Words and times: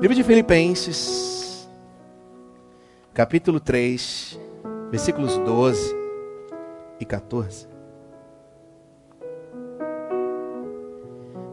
Livro 0.00 0.16
de 0.16 0.24
Filipenses, 0.24 1.68
capítulo 3.12 3.60
3, 3.60 4.40
versículos 4.90 5.36
12 5.36 5.94
e 6.98 7.04
14. 7.04 7.68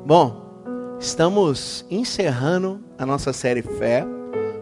Bom, 0.05 0.97
estamos 0.97 1.85
encerrando 1.92 2.81
a 2.97 3.06
nossa 3.06 3.33
série 3.33 3.62
Fé. 3.62 4.06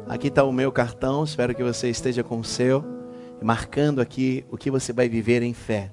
Aqui 0.10 0.30
está 0.30 0.44
o 0.44 0.52
meu 0.52 0.72
cartão, 0.72 1.24
espero 1.24 1.54
que 1.54 1.64
você 1.64 1.88
esteja 1.88 2.24
com 2.24 2.40
o 2.40 2.44
seu, 2.44 2.84
marcando 3.40 4.02
aqui 4.02 4.44
o 4.50 4.58
que 4.58 4.72
você 4.72 4.92
vai 4.92 5.08
viver 5.08 5.44
em 5.44 5.54
fé. 5.54 5.92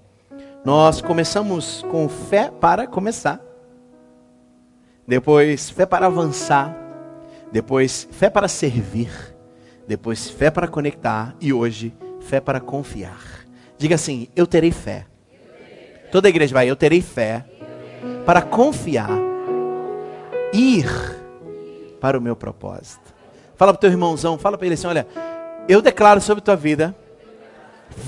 Nós 0.64 1.02
começamos 1.02 1.82
com 1.90 2.08
fé 2.08 2.50
para 2.50 2.86
começar, 2.86 3.38
depois 5.06 5.68
fé 5.68 5.84
para 5.84 6.06
avançar, 6.06 6.81
depois 7.52 8.08
fé 8.10 8.30
para 8.30 8.48
servir, 8.48 9.10
depois 9.86 10.28
fé 10.28 10.50
para 10.50 10.66
conectar 10.66 11.36
e 11.40 11.52
hoje 11.52 11.94
fé 12.20 12.40
para 12.40 12.60
confiar. 12.60 13.46
Diga 13.76 13.94
assim: 13.94 14.28
eu 14.34 14.46
terei 14.46 14.72
fé. 14.72 15.06
Toda 16.10 16.28
a 16.28 16.30
igreja 16.30 16.54
vai, 16.54 16.68
eu 16.68 16.76
terei 16.76 17.00
fé 17.00 17.44
para 18.24 18.42
confiar 18.42 19.10
ir 20.52 20.86
para 22.00 22.18
o 22.18 22.20
meu 22.20 22.34
propósito. 22.36 23.12
Fala 23.56 23.72
para 23.72 23.78
o 23.78 23.80
teu 23.80 23.90
irmãozão, 23.90 24.38
fala 24.38 24.56
para 24.56 24.66
ele 24.66 24.74
assim: 24.74 24.86
olha, 24.86 25.06
eu 25.68 25.82
declaro 25.82 26.20
sobre 26.20 26.42
tua 26.42 26.56
vida 26.56 26.94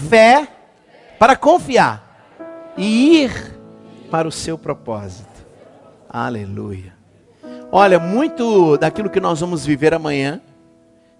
fé 0.08 0.48
para 1.18 1.36
confiar 1.36 2.72
e 2.76 3.22
ir 3.22 3.58
para 4.10 4.26
o 4.26 4.32
seu 4.32 4.56
propósito. 4.56 5.44
Aleluia. 6.08 7.03
Olha, 7.76 7.98
muito 7.98 8.76
daquilo 8.76 9.10
que 9.10 9.18
nós 9.18 9.40
vamos 9.40 9.66
viver 9.66 9.92
amanhã 9.92 10.40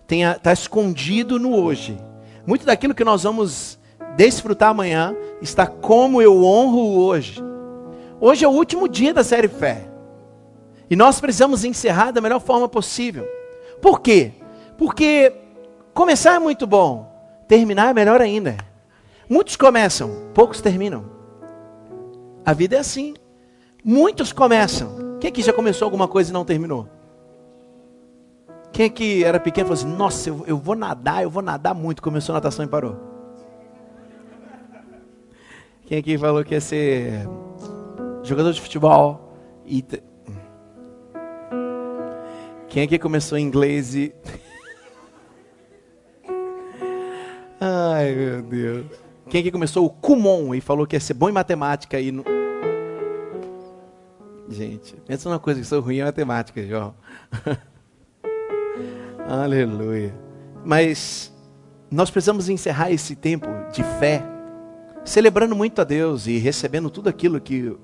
está 0.09 0.53
escondido 0.53 1.37
no 1.37 1.53
hoje. 1.53 1.99
Muito 2.47 2.65
daquilo 2.65 2.95
que 2.95 3.03
nós 3.03 3.25
vamos 3.25 3.77
desfrutar 4.17 4.69
amanhã 4.69 5.17
está 5.43 5.67
como 5.67 6.23
eu 6.23 6.45
honro 6.45 6.97
hoje. 6.97 7.43
Hoje 8.21 8.45
é 8.45 8.49
o 8.49 8.53
último 8.53 8.89
dia 8.89 9.13
da 9.13 9.25
série 9.25 9.49
Fé. 9.49 9.89
E 10.89 10.95
nós 10.95 11.19
precisamos 11.19 11.65
encerrar 11.65 12.13
da 12.13 12.21
melhor 12.21 12.39
forma 12.39 12.69
possível. 12.69 13.27
Por 13.83 14.01
quê? 14.01 14.35
Porque 14.79 15.33
começar 15.93 16.37
é 16.37 16.39
muito 16.39 16.69
bom, 16.69 17.13
terminar 17.49 17.91
é 17.91 17.95
melhor 17.95 18.21
ainda. 18.21 18.57
Muitos 19.29 19.57
começam, 19.57 20.29
poucos 20.33 20.61
terminam. 20.61 21.05
A 22.47 22.53
vida 22.53 22.77
é 22.77 22.79
assim. 22.79 23.13
Muitos 23.85 24.33
começam. 24.33 25.04
Quem 25.25 25.31
aqui 25.31 25.41
já 25.41 25.55
começou 25.55 25.87
alguma 25.87 26.07
coisa 26.07 26.29
e 26.29 26.35
não 26.35 26.45
terminou? 26.45 26.87
Quem 28.71 28.85
aqui 28.85 29.25
era 29.25 29.41
pequeno 29.41 29.69
falou 29.69 29.81
assim: 29.83 29.97
Nossa, 29.97 30.29
eu, 30.29 30.45
eu 30.47 30.59
vou 30.59 30.75
nadar, 30.75 31.23
eu 31.23 31.31
vou 31.31 31.43
nadar 31.43 31.75
muito. 31.75 32.03
Começou 32.03 32.35
a 32.35 32.37
natação 32.37 32.63
e 32.63 32.69
parou. 32.69 32.95
Quem 35.87 35.97
aqui 35.97 36.19
falou 36.19 36.45
que 36.45 36.53
ia 36.53 36.61
ser 36.61 37.27
jogador 38.23 38.53
de 38.53 38.61
futebol 38.61 39.35
e 39.65 39.83
quem 42.69 42.83
aqui 42.83 42.99
começou 42.99 43.39
inglês 43.39 43.95
e. 43.95 44.15
Ai, 47.59 48.13
meu 48.15 48.43
Deus. 48.43 48.85
Quem 49.31 49.41
aqui 49.41 49.51
começou 49.51 49.87
o 49.87 49.91
Kumon 49.91 50.55
e 50.55 50.61
falou 50.61 50.87
que 50.87 50.95
ia 50.97 51.01
ser 51.01 51.15
bom 51.15 51.31
em 51.31 51.33
matemática 51.33 51.99
e. 51.99 52.13
No... 52.13 52.44
Gente, 54.49 54.95
pensa 55.07 55.29
numa 55.29 55.39
coisa 55.39 55.61
que 55.61 55.67
sou 55.67 55.81
ruim 55.81 55.99
em 55.99 56.05
matemática, 56.05 56.67
João. 56.67 56.95
Aleluia. 59.27 60.15
Mas 60.65 61.33
nós 61.91 62.11
precisamos 62.11 62.49
encerrar 62.49 62.91
esse 62.91 63.17
tempo 63.17 63.47
de 63.73 63.83
fé, 63.99 64.23
celebrando 65.05 65.57
muito 65.57 65.81
a 65.81 65.85
Deus 65.85 66.27
e 66.27 66.39
recebendo 66.39 66.91
tudo 66.91 67.09
aquilo 67.09 67.41
que 67.41 67.75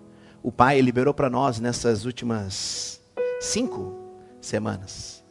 o 0.42 0.52
Pai 0.52 0.80
liberou 0.80 1.14
para 1.14 1.30
nós 1.30 1.60
nessas 1.60 2.04
últimas 2.04 3.00
cinco 3.40 3.94
semanas. 4.40 5.24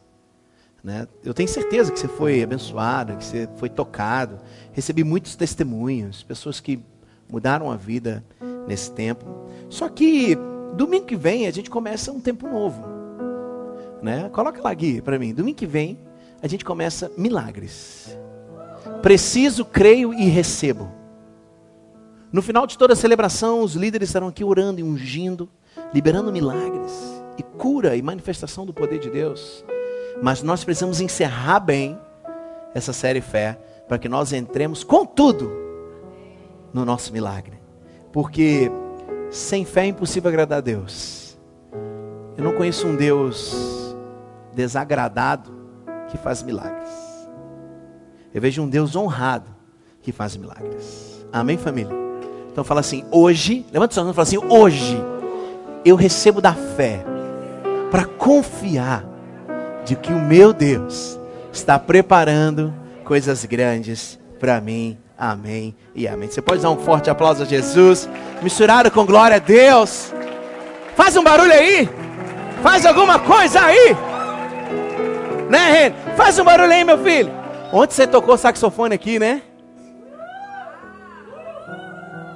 Né? 0.82 1.06
Eu 1.22 1.34
tenho 1.34 1.48
certeza 1.48 1.92
que 1.92 1.98
você 1.98 2.08
foi 2.08 2.42
abençoado, 2.42 3.16
que 3.16 3.24
você 3.24 3.48
foi 3.56 3.68
tocado. 3.68 4.38
Recebi 4.72 5.04
muitos 5.04 5.36
testemunhos, 5.36 6.22
pessoas 6.22 6.58
que 6.58 6.82
mudaram 7.28 7.70
a 7.70 7.76
vida 7.76 8.24
nesse 8.66 8.90
tempo. 8.90 9.26
Só 9.68 9.88
que 9.88 10.36
domingo 10.74 11.06
que 11.06 11.16
vem 11.16 11.46
a 11.46 11.50
gente 11.50 11.70
começa 11.70 12.12
um 12.12 12.20
tempo 12.20 12.48
novo. 12.48 12.84
Né? 14.02 14.28
Coloca 14.30 14.62
lá, 14.62 14.72
Gui, 14.72 15.00
para 15.00 15.18
mim. 15.18 15.34
Domingo 15.34 15.58
que 15.58 15.66
vem 15.66 15.98
a 16.42 16.46
gente 16.46 16.64
começa 16.64 17.10
milagres. 17.16 18.16
Preciso, 19.02 19.64
creio 19.64 20.14
e 20.14 20.24
recebo. 20.24 20.90
No 22.32 22.42
final 22.42 22.66
de 22.66 22.78
toda 22.78 22.92
a 22.92 22.96
celebração, 22.96 23.60
os 23.62 23.74
líderes 23.74 24.08
estarão 24.08 24.28
aqui 24.28 24.44
orando 24.44 24.80
e 24.80 24.82
ungindo, 24.82 25.48
liberando 25.92 26.32
milagres 26.32 26.92
e 27.36 27.42
cura 27.42 27.96
e 27.96 28.02
manifestação 28.02 28.64
do 28.64 28.72
poder 28.72 29.00
de 29.00 29.10
Deus. 29.10 29.64
Mas 30.22 30.42
nós 30.42 30.62
precisamos 30.62 31.00
encerrar 31.00 31.60
bem 31.60 31.98
essa 32.74 32.92
série 32.92 33.20
fé 33.20 33.58
para 33.88 33.98
que 33.98 34.08
nós 34.08 34.32
entremos 34.32 34.84
com 34.84 35.04
tudo 35.04 35.50
no 36.72 36.84
nosso 36.84 37.12
milagre. 37.12 37.58
Porque 38.12 38.70
sem 39.30 39.64
fé 39.64 39.82
é 39.82 39.86
impossível 39.86 40.28
agradar 40.28 40.58
a 40.58 40.60
Deus. 40.60 41.38
Eu 42.36 42.44
não 42.44 42.52
conheço 42.52 42.86
um 42.86 42.96
Deus 42.96 43.96
desagradado 44.54 45.50
que 46.08 46.18
faz 46.18 46.42
milagres. 46.42 46.88
Eu 48.34 48.40
vejo 48.40 48.62
um 48.62 48.68
Deus 48.68 48.96
honrado 48.96 49.50
que 50.02 50.12
faz 50.12 50.36
milagres. 50.36 51.24
Amém, 51.32 51.56
família? 51.56 51.94
Então 52.50 52.64
fala 52.64 52.80
assim, 52.80 53.04
hoje, 53.10 53.64
levanta 53.72 53.94
sua 53.94 54.02
mão 54.02 54.12
e 54.12 54.14
fala 54.14 54.26
assim, 54.26 54.38
hoje 54.38 54.98
eu 55.84 55.96
recebo 55.96 56.40
da 56.40 56.52
fé 56.52 57.04
para 57.90 58.04
confiar 58.04 59.04
de 59.84 59.96
que 59.96 60.12
o 60.12 60.20
meu 60.20 60.52
Deus 60.52 61.18
está 61.52 61.78
preparando 61.78 62.74
coisas 63.04 63.44
grandes 63.44 64.18
para 64.38 64.60
mim. 64.60 64.98
Amém 65.20 65.76
e 65.94 66.08
amém. 66.08 66.30
Você 66.30 66.40
pode 66.40 66.62
dar 66.62 66.70
um 66.70 66.78
forte 66.78 67.10
aplauso 67.10 67.42
a 67.42 67.46
Jesus, 67.46 68.08
misturado 68.40 68.90
com 68.90 69.04
glória 69.04 69.36
a 69.36 69.38
Deus. 69.38 70.14
Faz 70.96 71.14
um 71.14 71.22
barulho 71.22 71.52
aí. 71.52 71.86
Faz 72.62 72.86
alguma 72.86 73.18
coisa 73.18 73.60
aí. 73.60 73.94
Né, 75.50 75.72
Ren? 75.72 76.14
Faz 76.16 76.38
um 76.38 76.44
barulho 76.44 76.72
aí, 76.72 76.84
meu 76.84 76.96
filho. 76.96 77.30
Ontem 77.70 77.94
você 77.94 78.06
tocou 78.06 78.38
saxofone 78.38 78.94
aqui, 78.94 79.18
né? 79.18 79.42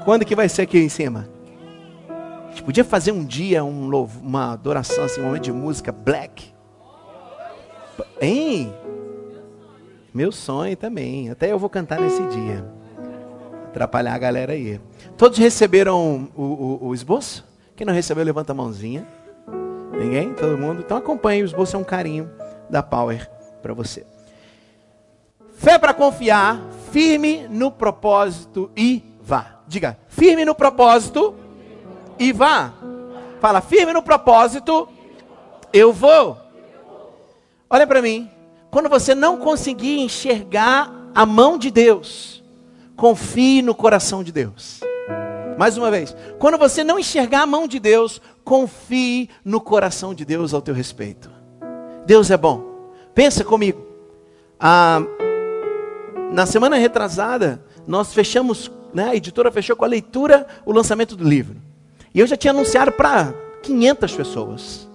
Quando 0.04 0.26
que 0.26 0.36
vai 0.36 0.50
ser 0.50 0.62
aqui 0.62 0.78
em 0.78 0.90
cima? 0.90 1.26
A 2.08 2.50
gente 2.50 2.64
podia 2.64 2.84
fazer 2.84 3.12
um 3.12 3.24
dia 3.24 3.64
um 3.64 3.88
louvo, 3.88 4.20
uma 4.20 4.52
adoração, 4.52 5.04
assim, 5.04 5.22
um 5.22 5.24
momento 5.24 5.44
de 5.44 5.52
música 5.52 5.90
black. 5.90 6.52
Hein? 8.20 8.74
Meu 10.12 10.30
sonho 10.30 10.76
também. 10.76 11.30
Até 11.30 11.50
eu 11.50 11.58
vou 11.58 11.70
cantar 11.70 11.98
nesse 11.98 12.22
dia. 12.26 12.73
Atrapalhar 13.74 14.14
a 14.14 14.18
galera 14.18 14.52
aí. 14.52 14.80
Todos 15.16 15.36
receberam 15.36 16.30
o, 16.36 16.42
o, 16.42 16.78
o 16.86 16.94
esboço? 16.94 17.44
Quem 17.74 17.84
não 17.84 17.92
recebeu, 17.92 18.24
levanta 18.24 18.52
a 18.52 18.54
mãozinha. 18.54 19.04
Ninguém? 19.90 20.32
Todo 20.32 20.56
mundo? 20.56 20.80
Então 20.80 20.96
acompanhe. 20.96 21.42
O 21.42 21.44
esboço 21.44 21.74
é 21.74 21.78
um 21.80 21.82
carinho 21.82 22.30
da 22.70 22.84
Power 22.84 23.28
para 23.60 23.74
você. 23.74 24.06
Fé 25.54 25.76
para 25.76 25.92
confiar, 25.92 26.62
firme 26.92 27.48
no 27.48 27.68
propósito 27.72 28.70
e 28.76 29.02
vá. 29.20 29.58
Diga, 29.66 29.98
firme 30.06 30.44
no 30.44 30.54
propósito 30.54 31.34
e 32.16 32.32
vá. 32.32 32.72
Fala, 33.40 33.60
firme 33.60 33.92
no 33.92 34.04
propósito, 34.04 34.88
eu 35.72 35.92
vou. 35.92 36.38
Olha 37.68 37.88
para 37.88 38.00
mim. 38.00 38.30
Quando 38.70 38.88
você 38.88 39.16
não 39.16 39.36
conseguir 39.36 39.98
enxergar 39.98 40.92
a 41.12 41.26
mão 41.26 41.58
de 41.58 41.72
Deus, 41.72 42.43
confie 42.96 43.62
no 43.62 43.74
coração 43.74 44.22
de 44.22 44.32
Deus. 44.32 44.80
Mais 45.56 45.76
uma 45.76 45.90
vez, 45.90 46.16
quando 46.38 46.58
você 46.58 46.82
não 46.82 46.98
enxergar 46.98 47.42
a 47.42 47.46
mão 47.46 47.68
de 47.68 47.78
Deus, 47.78 48.20
confie 48.44 49.30
no 49.44 49.60
coração 49.60 50.12
de 50.12 50.24
Deus 50.24 50.52
ao 50.52 50.60
teu 50.60 50.74
respeito. 50.74 51.30
Deus 52.06 52.30
é 52.30 52.36
bom. 52.36 52.90
Pensa 53.14 53.44
comigo. 53.44 53.84
Ah, 54.58 55.02
na 56.32 56.46
semana 56.46 56.76
retrasada, 56.76 57.64
nós 57.86 58.12
fechamos, 58.12 58.70
né, 58.92 59.10
a 59.10 59.16
editora 59.16 59.52
fechou 59.52 59.76
com 59.76 59.84
a 59.84 59.88
leitura, 59.88 60.46
o 60.66 60.72
lançamento 60.72 61.14
do 61.14 61.22
livro. 61.22 61.56
E 62.12 62.18
eu 62.20 62.26
já 62.26 62.36
tinha 62.36 62.52
anunciado 62.52 62.90
para 62.90 63.32
500 63.62 64.12
pessoas. 64.12 64.88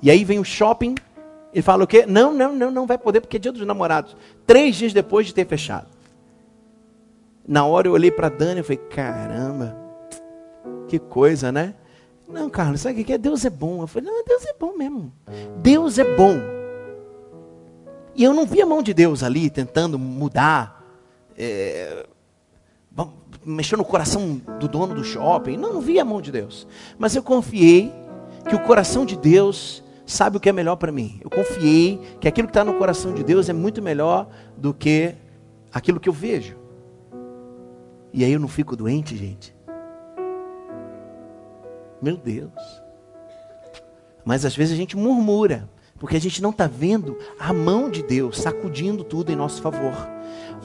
E 0.00 0.10
aí 0.10 0.24
vem 0.24 0.38
o 0.38 0.44
shopping 0.44 0.94
e 1.52 1.60
fala 1.60 1.84
o 1.84 1.86
quê? 1.86 2.04
Não, 2.06 2.32
não, 2.32 2.54
não, 2.54 2.70
não 2.70 2.86
vai 2.86 2.96
poder 2.96 3.20
porque 3.20 3.36
é 3.36 3.40
dia 3.40 3.52
dos 3.52 3.66
namorados. 3.66 4.16
Três 4.46 4.76
dias 4.76 4.92
depois 4.92 5.26
de 5.26 5.34
ter 5.34 5.46
fechado. 5.46 5.86
Na 7.48 7.64
hora 7.64 7.88
eu 7.88 7.92
olhei 7.92 8.10
para 8.10 8.28
Dani 8.28 8.60
e 8.60 8.62
falei, 8.62 8.76
caramba, 8.76 9.74
que 10.86 10.98
coisa, 10.98 11.50
né? 11.50 11.74
Não, 12.28 12.50
Carlos, 12.50 12.82
sabe 12.82 13.00
o 13.00 13.04
que 13.06 13.10
é? 13.14 13.16
Deus 13.16 13.42
é 13.46 13.48
bom. 13.48 13.80
Eu 13.80 13.86
falei, 13.86 14.10
não, 14.10 14.22
Deus 14.22 14.44
é 14.44 14.52
bom 14.52 14.76
mesmo. 14.76 15.10
Deus 15.56 15.98
é 15.98 16.04
bom. 16.14 16.36
E 18.14 18.22
eu 18.22 18.34
não 18.34 18.44
vi 18.44 18.60
a 18.60 18.66
mão 18.66 18.82
de 18.82 18.92
Deus 18.92 19.22
ali 19.22 19.48
tentando 19.48 19.98
mudar, 19.98 20.84
é, 21.38 22.06
mexendo 23.42 23.78
no 23.78 23.84
coração 23.86 24.42
do 24.60 24.68
dono 24.68 24.94
do 24.94 25.02
shopping. 25.02 25.56
Não, 25.56 25.72
não 25.72 25.80
vi 25.80 25.98
a 25.98 26.04
mão 26.04 26.20
de 26.20 26.30
Deus. 26.30 26.66
Mas 26.98 27.16
eu 27.16 27.22
confiei 27.22 27.90
que 28.46 28.54
o 28.54 28.62
coração 28.62 29.06
de 29.06 29.16
Deus 29.16 29.82
sabe 30.04 30.36
o 30.36 30.40
que 30.40 30.50
é 30.50 30.52
melhor 30.52 30.76
para 30.76 30.92
mim. 30.92 31.18
Eu 31.24 31.30
confiei 31.30 31.98
que 32.20 32.28
aquilo 32.28 32.46
que 32.46 32.50
está 32.50 32.62
no 32.62 32.74
coração 32.74 33.14
de 33.14 33.24
Deus 33.24 33.48
é 33.48 33.54
muito 33.54 33.80
melhor 33.80 34.28
do 34.54 34.74
que 34.74 35.14
aquilo 35.72 35.98
que 35.98 36.10
eu 36.10 36.12
vejo. 36.12 36.67
E 38.12 38.24
aí 38.24 38.32
eu 38.32 38.40
não 38.40 38.48
fico 38.48 38.76
doente, 38.76 39.16
gente. 39.16 39.54
Meu 42.00 42.16
Deus. 42.16 42.52
Mas 44.24 44.44
às 44.44 44.54
vezes 44.54 44.74
a 44.74 44.76
gente 44.76 44.96
murmura, 44.96 45.68
porque 45.98 46.16
a 46.16 46.20
gente 46.20 46.42
não 46.42 46.50
está 46.50 46.66
vendo 46.66 47.18
a 47.38 47.52
mão 47.52 47.90
de 47.90 48.02
Deus 48.02 48.38
sacudindo 48.38 49.02
tudo 49.04 49.32
em 49.32 49.36
nosso 49.36 49.60
favor. 49.60 49.94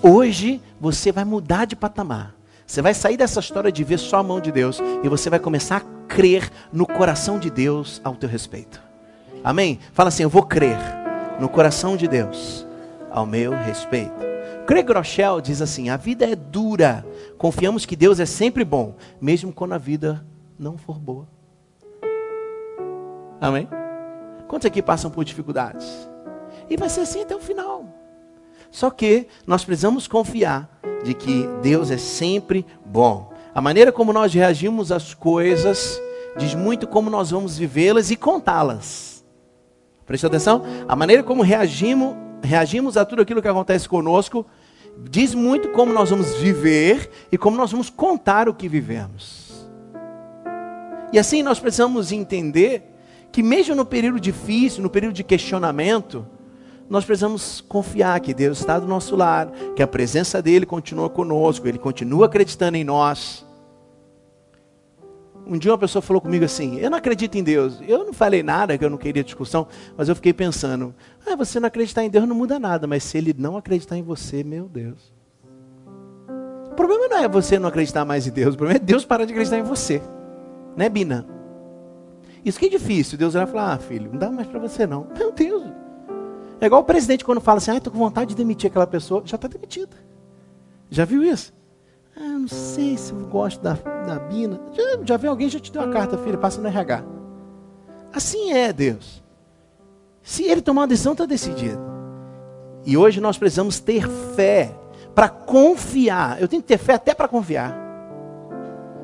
Hoje 0.02 0.62
você 0.80 1.12
vai 1.12 1.24
mudar 1.26 1.66
de 1.66 1.76
patamar. 1.76 2.36
Você 2.66 2.82
vai 2.82 2.94
sair 2.94 3.18
dessa 3.18 3.40
história 3.40 3.72
de 3.72 3.84
ver 3.84 4.00
só 4.00 4.18
a 4.18 4.24
mão 4.24 4.40
de 4.40 4.52
Deus 4.52 4.80
e 5.04 5.10
você 5.10 5.30
vai 5.30 5.40
começar 5.40 5.78
a 5.78 6.08
crer 6.08 6.50
no 6.72 6.86
coração 6.86 7.38
de 7.40 7.50
Deus 7.50 8.02
ao 8.04 8.16
teu 8.16 8.30
respeito. 8.30 8.82
Amém? 9.44 9.80
Fala 9.92 10.10
assim: 10.10 10.24
Eu 10.24 10.30
vou 10.30 10.44
crer 10.44 10.78
no 11.40 11.50
coração 11.50 11.98
de 11.98 12.08
Deus 12.08 12.66
ao 13.12 13.26
meu 13.26 13.52
respeito. 13.52 14.14
Craig 14.66 14.90
Rochelle 14.92 15.42
diz 15.42 15.62
assim: 15.62 15.90
A 15.90 15.98
vida 15.98 16.26
é 16.26 16.36
dura. 16.36 17.06
Confiamos 17.44 17.86
que 17.86 17.98
Deus 17.98 18.22
é 18.22 18.26
sempre 18.26 18.64
bom, 18.64 18.96
mesmo 19.20 19.52
quando 19.52 19.74
a 19.74 19.78
vida 19.78 20.26
não 20.58 20.78
for 20.78 20.98
boa. 20.98 21.28
Amém? 23.42 23.68
Quantos 24.48 24.66
aqui 24.66 24.82
passam 24.82 25.12
por 25.12 25.26
dificuldades? 25.26 26.08
E 26.70 26.78
vai 26.78 26.88
ser 26.88 27.02
assim 27.02 27.22
até 27.22 27.36
o 27.36 27.42
final. 27.42 27.86
Só 28.72 28.90
que 28.90 29.28
nós 29.46 29.66
precisamos 29.66 30.08
confiar 30.08 30.70
de 31.04 31.14
que 31.14 31.46
Deus 31.62 31.92
é 31.92 31.98
sempre 31.98 32.66
bom. 32.86 33.34
A 33.54 33.60
maneira 33.60 33.92
como 33.92 34.14
nós 34.14 34.34
reagimos 34.34 34.90
às 34.90 35.14
coisas 35.14 36.02
diz 36.38 36.56
muito 36.56 36.88
como 36.88 37.10
nós 37.10 37.32
vamos 37.32 37.58
vivê-las 37.58 38.10
e 38.10 38.16
contá-las. 38.16 39.22
Preste 40.06 40.26
atenção? 40.26 40.64
A 40.88 40.96
maneira 40.96 41.22
como 41.22 41.42
reagimos, 41.42 42.16
reagimos 42.42 42.96
a 42.96 43.04
tudo 43.04 43.22
aquilo 43.22 43.42
que 43.42 43.50
acontece 43.50 43.90
conosco 43.90 44.46
diz 45.10 45.34
muito 45.34 45.70
como 45.70 45.94
nós 45.94 46.10
vamos 46.10 46.36
viver 46.36 47.10
e 47.32 47.38
como 47.38 47.58
nós 47.58 47.72
vamos 47.72 47.90
contar 47.90 48.48
o 48.50 48.54
que 48.54 48.68
vivemos. 48.68 49.68
E 51.12 51.20
assim 51.20 51.44
nós 51.44 51.60
precisamos 51.60 52.12
entender 52.12 52.92
que, 53.32 53.44
mesmo 53.44 53.76
no 53.76 53.86
período 53.86 54.20
difícil, 54.20 54.82
no 54.82 54.90
período 54.90 55.14
de 55.14 55.24
questionamento, 55.24 56.26
nós 56.90 57.06
precisamos 57.06 57.62
confiar 57.62 58.20
que 58.20 58.34
Deus 58.34 58.60
está 58.60 58.80
do 58.80 58.88
nosso 58.88 59.16
lado, 59.16 59.74
que 59.76 59.82
a 59.82 59.88
presença 59.88 60.42
dEle 60.42 60.66
continua 60.66 61.10
conosco, 61.10 61.68
Ele 61.68 61.78
continua 61.78 62.26
acreditando 62.26 62.78
em 62.78 62.84
nós. 62.84 63.46
Um 65.46 65.58
dia 65.58 65.72
uma 65.72 65.78
pessoa 65.78 66.02
falou 66.02 66.22
comigo 66.22 66.46
assim: 66.46 66.80
Eu 66.80 66.90
não 66.90 66.98
acredito 66.98 67.36
em 67.36 67.44
Deus. 67.44 67.82
Eu 67.88 68.06
não 68.06 68.14
falei 68.14 68.42
nada, 68.42 68.78
que 68.78 68.86
eu 68.86 68.90
não 68.90 68.98
queria 68.98 69.24
discussão, 69.24 69.68
mas 69.98 70.08
eu 70.08 70.16
fiquei 70.16 70.34
pensando: 70.34 70.96
ah, 71.26 71.36
Você 71.36 71.60
não 71.60 71.68
acreditar 71.68 72.04
em 72.04 72.10
Deus 72.10 72.28
não 72.28 72.36
muda 72.36 72.58
nada, 72.60 72.88
mas 72.88 73.04
se 73.04 73.18
Ele 73.18 73.36
não 73.38 73.58
acreditar 73.58 73.98
em 73.98 74.04
você, 74.04 74.44
meu 74.44 74.70
Deus. 74.70 75.14
O 76.72 76.76
problema 76.76 77.08
não 77.08 77.18
é 77.18 77.28
você 77.28 77.60
não 77.60 77.70
acreditar 77.70 78.04
mais 78.04 78.26
em 78.26 78.32
Deus, 78.32 78.56
o 78.56 78.58
problema 78.58 78.78
é 78.78 78.84
Deus 78.84 79.06
parar 79.06 79.26
de 79.26 79.32
acreditar 79.32 79.58
em 79.58 79.64
você. 79.64 80.02
Né, 80.76 80.90
Bina? 80.90 81.26
Isso 82.44 82.60
que 82.60 82.66
é 82.66 82.70
difícil. 82.70 83.18
Deus 83.18 83.34
vai 83.34 83.46
falar: 83.46 83.74
Ah, 83.74 83.78
filho, 83.78 84.10
não 84.12 84.20
dá 84.20 84.32
mais 84.32 84.48
para 84.48 84.60
você 84.60 84.88
não. 84.88 85.08
Meu 85.18 85.32
Deus. 85.32 85.64
É 86.60 86.68
igual 86.68 86.82
o 86.82 86.86
presidente 86.86 87.26
quando 87.26 87.42
fala 87.42 87.58
assim: 87.58 87.72
Ah, 87.72 87.78
estou 87.78 87.92
com 87.92 88.00
vontade 88.00 88.30
de 88.30 88.36
demitir 88.36 88.70
aquela 88.70 88.88
pessoa. 88.88 89.22
Já 89.26 89.36
está 89.36 89.48
demitida. 89.48 89.96
Já 90.90 91.06
viu 91.06 91.24
isso? 91.24 91.54
Ah, 92.16 92.38
não 92.40 92.48
sei 92.48 92.98
se 92.98 93.12
eu 93.12 93.20
gosto 93.28 93.62
da, 93.62 93.74
da 93.74 94.20
Bina. 94.20 94.60
Já, 94.74 95.18
já 95.18 95.30
alguém 95.30 95.50
já 95.50 95.60
te 95.60 95.72
deu 95.72 95.82
uma 95.82 95.92
carta, 95.92 96.18
filho, 96.18 96.38
passa 96.38 96.62
no 96.62 96.68
RH. 96.68 97.04
Assim 98.14 98.52
é 98.52 98.72
Deus. 98.72 99.24
Se 100.22 100.44
ele 100.44 100.62
tomar 100.62 100.82
uma 100.82 100.88
decisão, 100.88 101.14
está 101.14 101.26
decidido. 101.26 101.82
E 102.86 102.96
hoje 102.96 103.20
nós 103.20 103.38
precisamos 103.38 103.80
ter 103.80 104.08
fé 104.36 104.74
para 105.16 105.30
confiar. 105.30 106.42
Eu 106.42 106.48
tenho 106.48 106.62
que 106.62 106.68
ter 106.68 106.78
fé 106.78 106.94
até 106.94 107.14
para 107.14 107.28
confiar. 107.28 107.84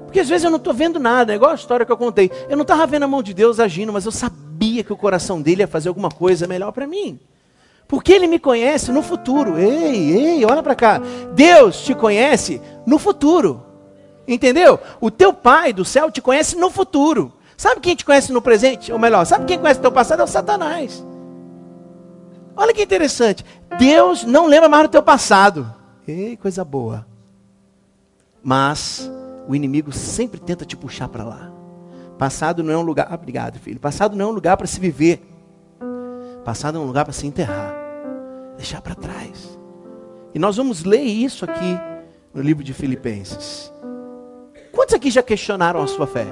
Porque 0.06 0.19
às 0.19 0.29
vezes 0.29 0.44
eu 0.44 0.50
não 0.50 0.57
estou 0.57 0.73
vendo 0.73 1.00
nada, 1.00 1.33
é 1.33 1.35
igual 1.35 1.51
a 1.51 1.56
história 1.56 1.85
que 1.85 1.91
eu 1.91 1.97
contei. 1.97 2.31
Eu 2.50 2.57
não 2.57 2.63
estava 2.63 2.85
vendo 2.88 3.03
a 3.03 3.07
mão 3.07 3.21
de 3.21 3.33
Deus 3.33 3.59
agindo, 3.59 3.94
mas 3.94 4.06
eu 4.06 4.11
sabia 4.11 4.83
que 4.83 4.91
o 4.91 4.97
coração 4.97 5.41
dele 5.41 5.61
ia 5.61 5.67
fazer 5.67 5.89
alguma 5.89 6.09
coisa 6.09 6.47
melhor 6.47 6.71
para 6.71 6.88
mim. 6.88 7.19
Porque 7.89 8.13
ele 8.13 8.27
me 8.27 8.38
conhece 8.38 8.91
no 8.91 9.01
futuro. 9.01 9.57
Ei, 9.57 10.12
ei, 10.15 10.45
olha 10.45 10.62
para 10.62 10.75
cá. 10.75 11.01
Deus 11.33 11.81
te 11.81 11.95
conhece 11.95 12.62
no 12.86 13.00
futuro. 13.00 13.65
Entendeu? 14.27 14.80
O 15.01 15.09
teu 15.09 15.33
pai 15.33 15.74
do 15.74 15.83
céu 15.83 16.12
te 16.12 16.21
conhece 16.21 16.56
no 16.56 16.69
futuro. 16.69 17.33
Sabe 17.57 17.81
quem 17.81 17.95
te 17.95 18.06
conhece 18.06 18.31
no 18.31 18.44
presente? 18.44 18.94
Ou 18.94 19.00
melhor, 19.00 19.25
sabe 19.25 19.45
quem 19.45 19.57
conhece 19.57 19.80
o 19.80 19.81
teu 19.81 19.91
passado? 19.91 20.19
É 20.19 20.24
o 20.24 20.27
Satanás. 20.27 21.03
Olha 22.56 22.75
que 22.75 22.83
interessante. 22.83 23.44
Deus 23.80 24.24
não 24.24 24.45
lembra 24.45 24.69
mais 24.69 24.83
do 24.83 24.92
teu 24.92 25.01
passado. 25.01 25.74
Ei, 26.07 26.38
coisa 26.38 26.63
boa. 26.63 27.07
Mas 28.44 29.09
o 29.47 29.56
inimigo 29.56 29.92
sempre 29.92 30.39
tenta 30.39 30.63
te 30.63 30.77
puxar 30.77 31.07
para 31.07 31.24
lá. 31.24 31.51
Passado 32.19 32.63
não 32.63 32.71
é 32.71 32.77
um 32.77 32.83
lugar. 32.83 33.07
Ah, 33.09 33.15
obrigado, 33.15 33.57
filho. 33.57 33.80
Passado 33.80 34.15
não 34.15 34.25
é 34.25 34.30
um 34.30 34.33
lugar 34.33 34.57
para 34.57 34.68
se 34.68 34.80
viver. 34.80 35.27
Passado 36.45 36.77
é 36.77 36.81
um 36.81 36.85
lugar 36.85 37.03
para 37.03 37.13
se 37.13 37.25
enterrar. 37.25 37.79
Deixar 38.59 38.81
para 38.81 38.94
trás. 38.94 39.57
E 40.33 40.38
nós 40.38 40.57
vamos 40.57 40.83
ler 40.83 41.01
isso 41.01 41.45
aqui 41.45 41.79
no 42.33 42.41
livro 42.41 42.61
de 42.61 42.73
Filipenses. 42.73 43.71
Quantos 44.73 44.94
aqui 44.94 45.09
já 45.09 45.23
questionaram 45.23 45.81
a 45.81 45.88
sua 45.88 46.06
fé? 46.06 46.27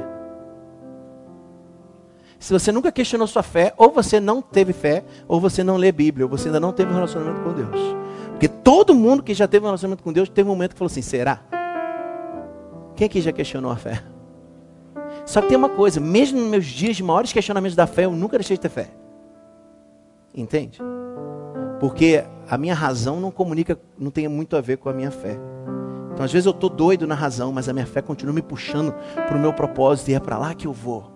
Se 2.37 2.51
você 2.51 2.69
nunca 2.69 2.91
questionou 2.91 3.27
sua 3.27 3.41
fé, 3.41 3.73
ou 3.77 3.91
você 3.91 4.19
não 4.19 4.41
teve 4.41 4.73
fé, 4.73 5.05
ou 5.25 5.39
você 5.39 5.63
não 5.63 5.77
lê 5.77 5.89
Bíblia, 5.89 6.25
ou 6.25 6.29
você 6.29 6.49
ainda 6.49 6.59
não 6.59 6.73
teve 6.73 6.91
um 6.91 6.95
relacionamento 6.95 7.39
com 7.39 7.53
Deus. 7.53 7.79
Porque 8.31 8.49
todo 8.49 8.93
mundo 8.93 9.23
que 9.23 9.33
já 9.33 9.47
teve 9.47 9.63
um 9.63 9.69
relacionamento 9.69 10.03
com 10.03 10.11
Deus 10.11 10.27
teve 10.27 10.49
um 10.49 10.51
momento 10.51 10.73
que 10.73 10.77
falou 10.77 10.91
assim: 10.91 11.01
será? 11.01 11.39
Quem 12.97 13.05
aqui 13.05 13.21
já 13.21 13.31
questionou 13.31 13.71
a 13.71 13.77
fé? 13.77 14.03
Só 15.25 15.39
que 15.39 15.47
tem 15.47 15.57
uma 15.57 15.69
coisa, 15.69 16.01
mesmo 16.01 16.41
nos 16.41 16.49
meus 16.49 16.65
dias 16.65 16.97
de 16.97 17.03
maiores 17.03 17.31
questionamentos 17.31 17.75
da 17.75 17.87
fé, 17.87 18.03
eu 18.03 18.11
nunca 18.11 18.37
deixei 18.37 18.57
de 18.57 18.61
ter 18.61 18.69
fé. 18.69 18.89
Entende? 20.35 20.77
Porque 21.79 22.23
a 22.49 22.57
minha 22.57 22.73
razão 22.73 23.19
não 23.19 23.31
comunica, 23.31 23.79
não 23.97 24.09
tem 24.09 24.27
muito 24.27 24.55
a 24.55 24.61
ver 24.61 24.77
com 24.77 24.89
a 24.89 24.93
minha 24.93 25.11
fé. 25.11 25.37
Então, 26.13 26.25
às 26.25 26.31
vezes 26.31 26.45
eu 26.45 26.51
estou 26.51 26.69
doido 26.69 27.05
na 27.05 27.13
razão, 27.13 27.51
mas 27.51 27.69
a 27.69 27.73
minha 27.73 27.85
fé 27.85 28.01
continua 28.01 28.33
me 28.33 28.41
puxando 28.41 28.93
para 29.15 29.37
o 29.37 29.39
meu 29.39 29.53
propósito 29.53 30.09
e 30.09 30.15
é 30.15 30.19
para 30.19 30.37
lá 30.37 30.53
que 30.55 30.65
eu 30.65 30.73
vou. 30.73 31.11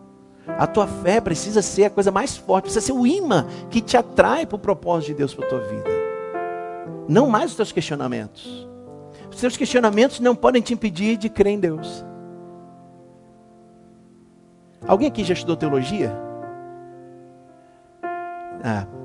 A 0.47 0.67
tua 0.67 0.85
fé 0.85 1.19
precisa 1.19 1.61
ser 1.61 1.85
a 1.85 1.89
coisa 1.89 2.11
mais 2.11 2.37
forte, 2.37 2.65
precisa 2.65 2.85
ser 2.85 2.93
o 2.93 3.07
imã 3.07 3.47
que 3.69 3.81
te 3.81 3.97
atrai 3.97 4.45
para 4.45 4.55
o 4.55 4.59
propósito 4.59 5.07
de 5.07 5.15
Deus 5.15 5.33
para 5.33 5.45
a 5.45 5.49
tua 5.49 5.59
vida. 5.59 5.89
Não 7.07 7.27
mais 7.27 7.51
os 7.51 7.57
teus 7.57 7.71
questionamentos. 7.71 8.67
Os 9.31 9.39
seus 9.39 9.57
questionamentos 9.57 10.19
não 10.19 10.35
podem 10.35 10.61
te 10.61 10.73
impedir 10.73 11.17
de 11.17 11.29
crer 11.29 11.53
em 11.53 11.59
Deus. 11.59 12.05
Alguém 14.85 15.07
aqui 15.07 15.23
já 15.23 15.33
estudou 15.33 15.55
teologia? 15.55 16.11
Ah. 18.63 19.00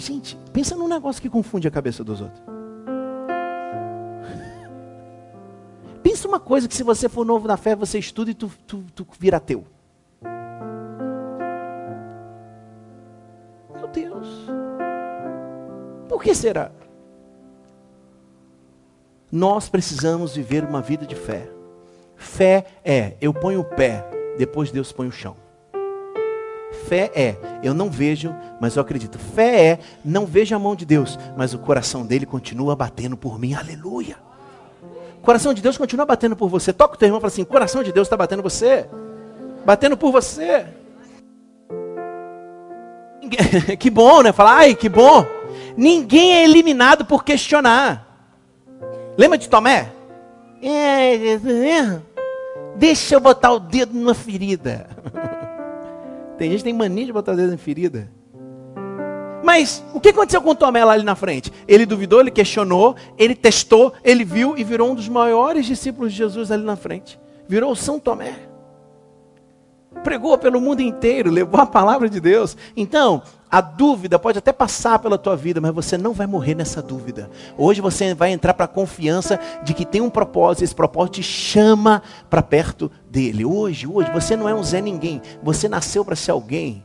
Gente, 0.00 0.36
pensa 0.50 0.74
num 0.74 0.88
negócio 0.88 1.20
que 1.20 1.28
confunde 1.28 1.68
a 1.68 1.70
cabeça 1.70 2.02
dos 2.02 2.22
outros. 2.22 2.40
Pensa 6.02 6.26
uma 6.26 6.40
coisa 6.40 6.66
que 6.66 6.74
se 6.74 6.82
você 6.82 7.06
for 7.06 7.26
novo 7.26 7.46
na 7.46 7.58
fé, 7.58 7.76
você 7.76 7.98
estuda 7.98 8.30
e 8.30 8.34
tu, 8.34 8.50
tu, 8.66 8.82
tu 8.94 9.06
vira 9.18 9.38
teu. 9.38 9.62
Meu 13.74 13.86
Deus. 13.92 14.26
Por 16.08 16.22
que 16.22 16.34
será? 16.34 16.72
Nós 19.30 19.68
precisamos 19.68 20.34
viver 20.34 20.64
uma 20.64 20.80
vida 20.80 21.04
de 21.04 21.14
fé. 21.14 21.46
Fé 22.16 22.64
é, 22.82 23.18
eu 23.20 23.34
ponho 23.34 23.60
o 23.60 23.64
pé, 23.64 24.02
depois 24.38 24.70
Deus 24.70 24.92
põe 24.92 25.08
o 25.08 25.12
chão. 25.12 25.36
Fé 26.90 27.08
é, 27.14 27.36
eu 27.62 27.72
não 27.72 27.88
vejo, 27.88 28.34
mas 28.58 28.74
eu 28.74 28.82
acredito. 28.82 29.16
Fé 29.16 29.64
é, 29.64 29.78
não 30.04 30.26
vejo 30.26 30.56
a 30.56 30.58
mão 30.58 30.74
de 30.74 30.84
Deus, 30.84 31.16
mas 31.36 31.54
o 31.54 31.58
coração 31.60 32.04
dele 32.04 32.26
continua 32.26 32.74
batendo 32.74 33.16
por 33.16 33.38
mim. 33.38 33.54
Aleluia. 33.54 34.16
O 35.16 35.20
coração 35.22 35.54
de 35.54 35.62
Deus 35.62 35.78
continua 35.78 36.04
batendo 36.04 36.34
por 36.34 36.48
você. 36.48 36.72
Toca 36.72 36.96
o 36.96 36.98
teu 36.98 37.06
irmão 37.06 37.18
e 37.18 37.20
fala 37.20 37.32
assim: 37.32 37.44
coração 37.44 37.84
de 37.84 37.92
Deus 37.92 38.06
está 38.08 38.16
batendo 38.16 38.42
você. 38.42 38.88
Batendo 39.64 39.96
por 39.96 40.10
você. 40.10 40.66
Que 43.78 43.88
bom, 43.88 44.22
né? 44.22 44.32
Falar, 44.32 44.56
ai, 44.56 44.74
que 44.74 44.88
bom. 44.88 45.24
Ninguém 45.76 46.38
é 46.38 46.42
eliminado 46.42 47.04
por 47.04 47.22
questionar. 47.22 48.04
Lembra 49.16 49.38
de 49.38 49.48
Tomé? 49.48 49.92
É, 50.60 51.34
é, 51.36 52.00
deixa 52.74 53.14
eu 53.14 53.20
botar 53.20 53.52
o 53.52 53.60
dedo 53.60 53.94
numa 53.94 54.14
ferida. 54.14 54.88
Tem 56.40 56.48
gente 56.48 56.60
que 56.60 56.64
tem 56.64 56.72
mania 56.72 57.04
de 57.04 57.12
botar 57.12 57.32
o 57.32 57.36
dedo 57.36 57.50
na 57.50 57.58
ferida. 57.58 58.10
Mas 59.44 59.84
o 59.92 60.00
que 60.00 60.08
aconteceu 60.08 60.40
com 60.40 60.54
Tomé 60.54 60.82
lá 60.82 60.94
ali 60.94 61.04
na 61.04 61.14
frente? 61.14 61.52
Ele 61.68 61.84
duvidou, 61.84 62.18
ele 62.18 62.30
questionou, 62.30 62.96
ele 63.18 63.34
testou, 63.34 63.92
ele 64.02 64.24
viu 64.24 64.56
e 64.56 64.64
virou 64.64 64.90
um 64.90 64.94
dos 64.94 65.06
maiores 65.06 65.66
discípulos 65.66 66.12
de 66.12 66.16
Jesus 66.16 66.50
ali 66.50 66.64
na 66.64 66.76
frente. 66.76 67.20
Virou 67.46 67.76
São 67.76 68.00
Tomé. 68.00 68.36
Pregou 70.02 70.38
pelo 70.38 70.62
mundo 70.62 70.80
inteiro, 70.80 71.30
levou 71.30 71.60
a 71.60 71.66
palavra 71.66 72.08
de 72.08 72.18
Deus. 72.18 72.56
Então, 72.74 73.22
a 73.50 73.60
dúvida 73.60 74.18
pode 74.18 74.38
até 74.38 74.52
passar 74.52 74.98
pela 75.00 75.18
tua 75.18 75.36
vida, 75.36 75.60
mas 75.60 75.74
você 75.74 75.98
não 75.98 76.12
vai 76.12 76.26
morrer 76.26 76.54
nessa 76.54 76.80
dúvida. 76.80 77.28
Hoje 77.58 77.80
você 77.80 78.14
vai 78.14 78.30
entrar 78.30 78.54
para 78.54 78.66
a 78.66 78.68
confiança 78.68 79.40
de 79.64 79.74
que 79.74 79.84
tem 79.84 80.00
um 80.00 80.10
propósito, 80.10 80.62
esse 80.62 80.74
propósito 80.74 81.14
te 81.14 81.22
chama 81.22 82.02
para 82.28 82.42
perto 82.42 82.90
dele. 83.10 83.44
Hoje, 83.44 83.88
hoje, 83.88 84.10
você 84.12 84.36
não 84.36 84.48
é 84.48 84.54
um 84.54 84.62
Zé 84.62 84.80
Ninguém, 84.80 85.20
você 85.42 85.68
nasceu 85.68 86.04
para 86.04 86.14
ser 86.14 86.30
alguém 86.30 86.84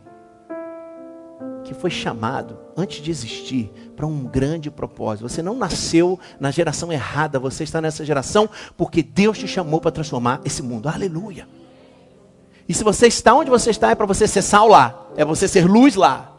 que 1.63 1.73
foi 1.73 1.89
chamado, 1.89 2.57
antes 2.77 3.01
de 3.01 3.09
existir, 3.09 3.71
para 3.95 4.05
um 4.05 4.23
grande 4.23 4.69
propósito. 4.69 5.27
Você 5.27 5.41
não 5.41 5.55
nasceu 5.55 6.19
na 6.39 6.51
geração 6.51 6.91
errada, 6.91 7.39
você 7.39 7.63
está 7.63 7.81
nessa 7.81 8.05
geração 8.05 8.49
porque 8.77 9.01
Deus 9.01 9.37
te 9.37 9.47
chamou 9.47 9.81
para 9.81 9.91
transformar 9.91 10.41
esse 10.45 10.61
mundo. 10.61 10.87
Aleluia. 10.87 11.47
E 12.67 12.73
se 12.73 12.83
você 12.83 13.07
está 13.07 13.33
onde 13.33 13.49
você 13.49 13.69
está, 13.69 13.91
é 13.91 13.95
para 13.95 14.05
você 14.05 14.27
ser 14.27 14.41
sal 14.41 14.67
lá, 14.67 15.07
é 15.15 15.23
você 15.23 15.47
ser 15.47 15.67
luz 15.67 15.95
lá. 15.95 16.34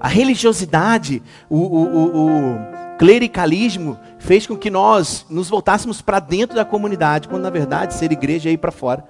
A 0.00 0.08
religiosidade, 0.08 1.22
o, 1.48 1.56
o, 1.56 1.84
o, 1.84 2.26
o 2.26 2.76
clericalismo 2.98 3.98
fez 4.18 4.46
com 4.46 4.56
que 4.56 4.70
nós 4.70 5.26
nos 5.28 5.48
voltássemos 5.48 6.00
para 6.00 6.20
dentro 6.20 6.56
da 6.56 6.64
comunidade, 6.64 7.28
quando 7.28 7.42
na 7.42 7.50
verdade 7.50 7.94
ser 7.94 8.12
igreja 8.12 8.48
é 8.48 8.52
ir 8.52 8.58
para 8.58 8.72
fora. 8.72 9.04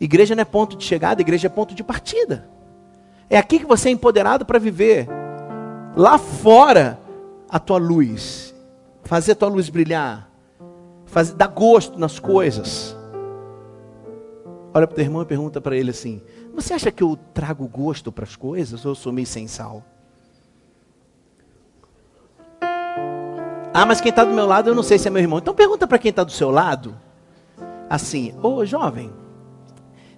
Igreja 0.00 0.34
não 0.34 0.42
é 0.42 0.44
ponto 0.44 0.76
de 0.76 0.84
chegada, 0.84 1.20
igreja 1.20 1.46
é 1.46 1.50
ponto 1.50 1.74
de 1.74 1.84
partida. 1.84 2.48
É 3.30 3.38
aqui 3.38 3.58
que 3.58 3.66
você 3.66 3.88
é 3.88 3.92
empoderado 3.92 4.44
para 4.44 4.58
viver. 4.58 5.08
Lá 5.96 6.18
fora, 6.18 6.98
a 7.48 7.58
tua 7.58 7.78
luz. 7.78 8.54
Fazer 9.04 9.32
a 9.32 9.36
tua 9.36 9.48
luz 9.48 9.68
brilhar. 9.68 10.28
Fazer, 11.06 11.34
dar 11.34 11.48
gosto 11.48 11.98
nas 11.98 12.18
coisas. 12.18 12.96
Olha 14.74 14.86
para 14.86 14.94
o 14.94 14.96
teu 14.96 15.04
irmão 15.04 15.22
e 15.22 15.26
pergunta 15.26 15.60
para 15.60 15.76
ele 15.76 15.90
assim: 15.90 16.22
Você 16.54 16.72
acha 16.72 16.90
que 16.90 17.02
eu 17.02 17.18
trago 17.34 17.68
gosto 17.68 18.10
para 18.10 18.24
as 18.24 18.34
coisas 18.34 18.84
ou 18.84 18.92
eu 18.92 18.96
sou 18.96 19.12
meio 19.12 19.26
sem 19.26 19.46
sal? 19.46 19.84
Ah, 23.74 23.86
mas 23.86 24.02
quem 24.02 24.10
está 24.10 24.22
do 24.22 24.34
meu 24.34 24.46
lado 24.46 24.68
eu 24.68 24.74
não 24.74 24.82
sei 24.82 24.98
se 24.98 25.08
é 25.08 25.10
meu 25.10 25.22
irmão. 25.22 25.38
Então 25.38 25.54
pergunta 25.54 25.86
para 25.86 25.98
quem 25.98 26.10
está 26.10 26.22
do 26.22 26.32
seu 26.32 26.50
lado. 26.50 26.94
Assim, 27.88 28.34
ô 28.42 28.56
oh, 28.56 28.66
jovem, 28.66 29.10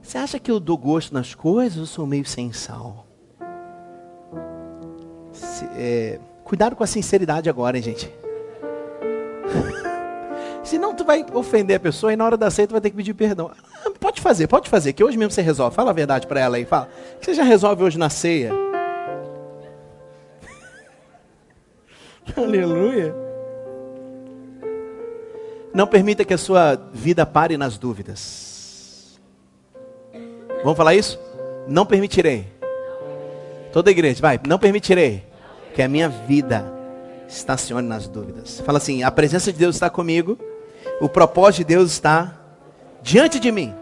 você 0.02 0.18
acha 0.18 0.38
que 0.38 0.50
eu 0.50 0.58
dou 0.58 0.76
gosto 0.76 1.14
nas 1.14 1.34
coisas 1.34 1.78
ou 1.78 1.86
sou 1.86 2.06
meio 2.06 2.24
sem 2.24 2.52
sal? 2.52 3.06
Se, 5.32 5.64
é, 5.76 6.18
cuidado 6.44 6.74
com 6.74 6.82
a 6.82 6.86
sinceridade 6.86 7.48
agora, 7.48 7.76
hein, 7.76 7.82
gente. 7.82 8.12
Senão 10.62 10.94
tu 10.94 11.04
vai 11.04 11.24
ofender 11.32 11.76
a 11.76 11.80
pessoa 11.80 12.12
e 12.12 12.16
na 12.16 12.24
hora 12.24 12.36
da 12.36 12.50
ceia 12.50 12.66
tu 12.66 12.72
vai 12.72 12.80
ter 12.80 12.90
que 12.90 12.96
pedir 12.96 13.14
perdão. 13.14 13.50
Ah, 13.84 13.90
pode 14.00 14.20
fazer, 14.20 14.48
pode 14.48 14.68
fazer, 14.68 14.92
que 14.92 15.04
hoje 15.04 15.16
mesmo 15.16 15.30
você 15.30 15.42
resolve. 15.42 15.76
Fala 15.76 15.90
a 15.90 15.94
verdade 15.94 16.26
para 16.26 16.40
ela 16.40 16.56
aí, 16.56 16.64
fala. 16.64 16.88
Você 17.20 17.34
já 17.34 17.44
resolve 17.44 17.84
hoje 17.84 17.98
na 17.98 18.10
ceia. 18.10 18.52
Aleluia. 22.36 23.23
Não 25.74 25.88
permita 25.88 26.24
que 26.24 26.32
a 26.32 26.38
sua 26.38 26.76
vida 26.92 27.26
pare 27.26 27.56
nas 27.56 27.76
dúvidas. 27.76 29.18
Vamos 30.62 30.76
falar 30.76 30.94
isso? 30.94 31.18
Não 31.66 31.84
permitirei. 31.84 32.46
Toda 33.72 33.90
igreja, 33.90 34.22
vai. 34.22 34.40
Não 34.46 34.56
permitirei 34.56 35.26
que 35.74 35.82
a 35.82 35.88
minha 35.88 36.08
vida 36.08 36.72
estacione 37.28 37.88
nas 37.88 38.06
dúvidas. 38.06 38.60
Fala 38.60 38.78
assim: 38.78 39.02
a 39.02 39.10
presença 39.10 39.52
de 39.52 39.58
Deus 39.58 39.74
está 39.74 39.90
comigo. 39.90 40.38
O 41.00 41.08
propósito 41.08 41.66
de 41.66 41.74
Deus 41.74 41.90
está 41.90 42.38
diante 43.02 43.40
de 43.40 43.50
mim. 43.50 43.74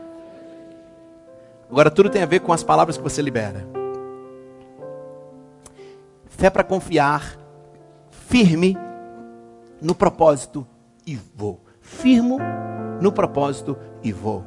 Agora 1.70 1.90
tudo 1.90 2.08
tem 2.08 2.22
a 2.22 2.26
ver 2.26 2.40
com 2.40 2.54
as 2.54 2.64
palavras 2.64 2.96
que 2.96 3.02
você 3.02 3.20
libera. 3.20 3.66
Fé 6.26 6.48
para 6.48 6.64
confiar, 6.64 7.38
firme 8.10 8.78
no 9.78 9.94
propósito 9.94 10.66
e 11.06 11.18
vou. 11.36 11.60
Firmo 11.92 12.38
no 13.00 13.12
propósito 13.12 13.76
e 14.02 14.12
vou. 14.12 14.44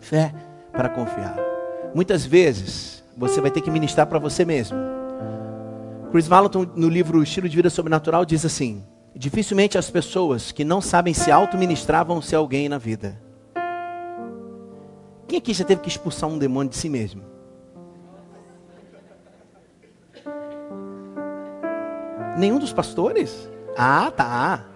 Fé 0.00 0.34
para 0.72 0.88
confiar. 0.88 1.36
Muitas 1.94 2.24
vezes 2.24 3.04
você 3.16 3.40
vai 3.40 3.50
ter 3.50 3.60
que 3.60 3.70
ministrar 3.70 4.06
para 4.06 4.18
você 4.18 4.44
mesmo. 4.44 4.76
Chris 6.10 6.26
Valentin, 6.26 6.68
no 6.74 6.88
livro 6.88 7.22
Estilo 7.22 7.48
de 7.48 7.56
Vida 7.56 7.70
Sobrenatural, 7.70 8.24
diz 8.24 8.44
assim: 8.44 8.84
Dificilmente 9.14 9.78
as 9.78 9.90
pessoas 9.90 10.50
que 10.50 10.64
não 10.64 10.80
sabem 10.80 11.12
se 11.14 11.30
auto-ministrar 11.30 12.04
vão 12.04 12.20
ser 12.22 12.36
alguém 12.36 12.68
na 12.68 12.78
vida. 12.78 13.20
Quem 15.28 15.38
aqui 15.38 15.52
já 15.52 15.64
teve 15.64 15.82
que 15.82 15.88
expulsar 15.88 16.28
um 16.28 16.38
demônio 16.38 16.70
de 16.70 16.76
si 16.76 16.88
mesmo? 16.88 17.22
Nenhum 22.38 22.58
dos 22.58 22.72
pastores? 22.72 23.48
Ah, 23.76 24.10
tá. 24.10 24.75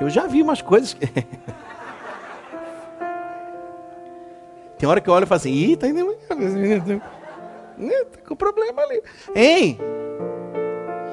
Eu 0.00 0.10
já 0.10 0.26
vi 0.26 0.42
umas 0.42 0.60
coisas. 0.60 0.94
Que... 0.94 1.06
Tem 4.78 4.88
hora 4.88 5.00
que 5.00 5.08
eu 5.08 5.14
olho 5.14 5.24
e 5.24 5.26
falo 5.26 5.38
assim, 5.38 5.52
ih, 5.52 5.76
tá 5.76 5.88
indo. 5.88 6.14
Tá 6.28 6.36
com 8.26 8.36
problema 8.36 8.82
ali. 8.82 9.02
Hein? 9.34 9.78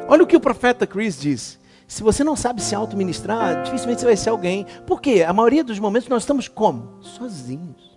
Olha 0.07 0.23
o 0.23 0.27
que 0.27 0.35
o 0.35 0.39
profeta 0.39 0.85
Chris 0.85 1.19
diz. 1.19 1.59
Se 1.87 2.03
você 2.03 2.23
não 2.23 2.35
sabe 2.35 2.61
se 2.61 2.75
auto-ministrar, 2.75 3.63
dificilmente 3.63 4.01
você 4.01 4.05
vai 4.05 4.17
ser 4.17 4.29
alguém. 4.29 4.65
Por 4.85 5.01
quê? 5.01 5.23
A 5.25 5.31
maioria 5.31 5.63
dos 5.63 5.79
momentos 5.79 6.09
nós 6.09 6.23
estamos 6.23 6.47
como? 6.47 7.01
Sozinhos. 7.01 7.93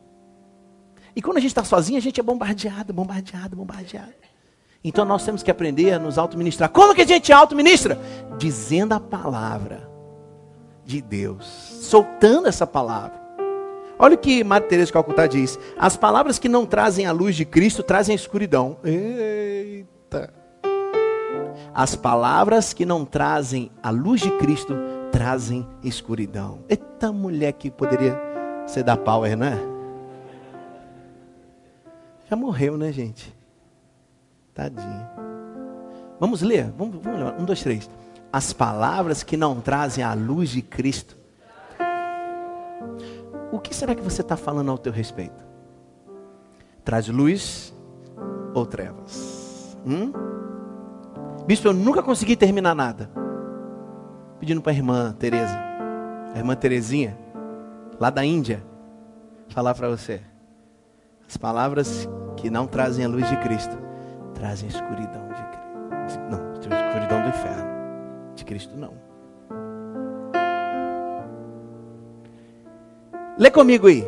E 1.15 1.23
quando 1.23 1.39
a 1.39 1.41
gente 1.41 1.51
está 1.51 1.65
sozinho, 1.65 1.99
a 1.99 2.03
gente 2.03 2.21
é 2.21 2.23
bombardeado, 2.23 2.93
bombardeado, 2.93 3.57
bombardeado. 3.57 4.13
Então 4.85 5.05
nós 5.05 5.25
temos 5.25 5.43
que 5.43 5.51
aprender 5.51 5.95
a 5.95 5.99
nos 5.99 6.19
auto-ministrar. 6.19 6.71
Como 6.71 6.95
que 6.95 7.03
a 7.03 7.07
gente 7.07 7.33
auto-ministra? 7.33 7.99
Dizendo 8.39 8.93
a 8.93 9.01
palavra 9.01 9.86
de 10.87 11.03
Deus. 11.03 11.45
Soltando 11.45 12.49
essa 12.49 12.67
palavra. 12.67 13.27
Olha 13.99 14.15
o 14.15 14.19
que 14.19 14.45
Madre 14.45 14.69
Teresa 14.69 14.87
de 14.87 14.93
Calcutá 14.93 15.27
diz. 15.27 15.59
As 15.77 15.97
palavras 15.97 16.39
que 16.39 16.49
não 16.49 16.65
trazem 16.65 17.07
a 17.07 17.13
luz 17.13 17.35
de 17.35 17.45
Cristo 17.45 17.83
trazem 17.83 18.13
a 18.13 18.17
escuridão. 18.17 18.77
Eita. 18.85 20.33
As 21.75 21.97
palavras 21.97 22.73
que 22.73 22.87
não 22.87 23.05
trazem 23.05 23.71
a 23.83 23.91
luz 23.91 24.21
de 24.21 24.31
Cristo 24.39 24.75
trazem 25.11 25.67
escuridão. 25.83 26.61
Eita 26.69 27.11
mulher 27.13 27.53
que 27.53 27.71
poderia 27.71 28.19
ser 28.67 28.83
da 28.83 28.97
Power, 28.97 29.37
não 29.37 29.47
é? 29.47 29.59
Já 32.29 32.37
morreu, 32.37 32.77
né, 32.77 32.93
gente? 32.93 33.35
Tadinha. 34.53 35.11
Vamos 36.19 36.43
ler? 36.43 36.73
Vamos, 36.77 36.97
vamos 37.03 37.21
ler. 37.21 37.35
Um, 37.39 37.45
dois, 37.45 37.63
três. 37.63 37.89
As 38.37 38.53
palavras 38.53 39.23
que 39.23 39.35
não 39.35 39.63
trazem 39.63 40.05
a 40.05 40.13
luz 40.13 40.51
de 40.51 40.61
Cristo 40.61 41.17
o 43.51 43.59
que 43.59 43.75
será 43.75 43.95
que 43.95 44.03
você 44.03 44.21
está 44.21 44.37
falando 44.37 44.71
ao 44.71 44.77
teu 44.77 44.93
respeito? 44.93 45.43
Traz 46.85 47.09
luz 47.09 47.73
ou 48.53 48.67
trevas? 48.67 49.79
Hum? 49.87 50.13
Bispo, 51.47 51.69
eu 51.69 51.73
nunca 51.73 52.03
consegui 52.03 52.37
terminar 52.37 52.75
nada. 52.75 53.11
Pedindo 54.39 54.61
para 54.61 54.73
a 54.73 54.75
irmã 54.75 55.17
Teresa, 55.19 55.59
a 56.35 56.39
irmã 56.39 56.55
Terezinha, 56.55 57.17
lá 57.99 58.11
da 58.11 58.23
Índia, 58.23 58.63
falar 59.49 59.75
para 59.75 59.89
você. 59.89 60.21
As 61.27 61.39
palavras 61.39 62.07
que 62.37 62.51
não 62.51 62.67
trazem 62.67 63.07
a 63.07 63.09
luz 63.09 63.27
de 63.27 63.39
Cristo, 63.39 63.79
trazem 64.35 64.69
a 64.69 64.73
escuridão 64.73 65.29
de 65.29 66.05
Cristo. 66.05 66.23
Não, 66.31 66.53
escuridão 66.61 67.23
do 67.23 67.29
inferno. 67.29 67.66
Cristo 68.47 68.75
não. 68.77 68.95
Lê 73.37 73.51
comigo 73.51 73.89
aí. 73.89 74.07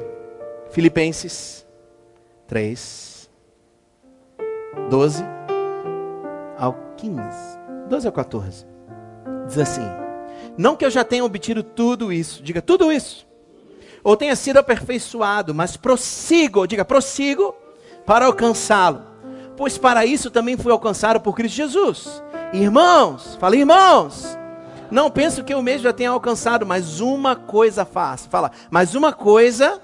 Filipenses 0.71 1.67
3, 2.47 3.29
12 4.89 5.25
ao 6.57 6.75
15. 6.97 7.19
12 7.89 8.07
ao 8.07 8.13
14. 8.13 8.67
Diz 9.47 9.59
assim: 9.59 9.87
Não 10.57 10.77
que 10.77 10.85
eu 10.85 10.91
já 10.91 11.05
tenha 11.05 11.25
obtido 11.25 11.63
tudo 11.63 12.13
isso, 12.13 12.43
diga 12.43 12.63
tudo 12.63 12.93
isso, 12.93 13.27
ou 14.05 14.17
tenha 14.17 14.37
sido 14.37 14.59
aperfeiçoado, 14.59 15.55
mas 15.55 15.77
prossigo, 15.77 16.67
diga 16.67 16.85
prossigo, 16.85 17.55
para 18.07 18.27
alcançá-lo. 18.27 19.03
Pois 19.57 19.77
para 19.77 20.07
isso 20.07 20.31
também 20.31 20.57
fui 20.57 20.71
alcançado 20.71 21.21
por 21.21 21.35
Cristo 21.35 21.57
Jesus. 21.57 22.23
Irmãos, 22.53 23.37
fala 23.37 23.57
irmãos, 23.57 24.39
não 24.91 25.11
penso 25.11 25.45
que 25.45 25.53
eu 25.53 25.63
mesmo 25.63 25.83
já 25.83 25.93
tenha 25.93 26.11
alcançado, 26.11 26.65
mas 26.65 27.01
uma 27.01 27.37
coisa 27.37 27.85
faço. 27.85 28.29
Fala, 28.29 28.51
mas 28.71 28.95
uma 28.95 29.13
coisa 29.13 29.81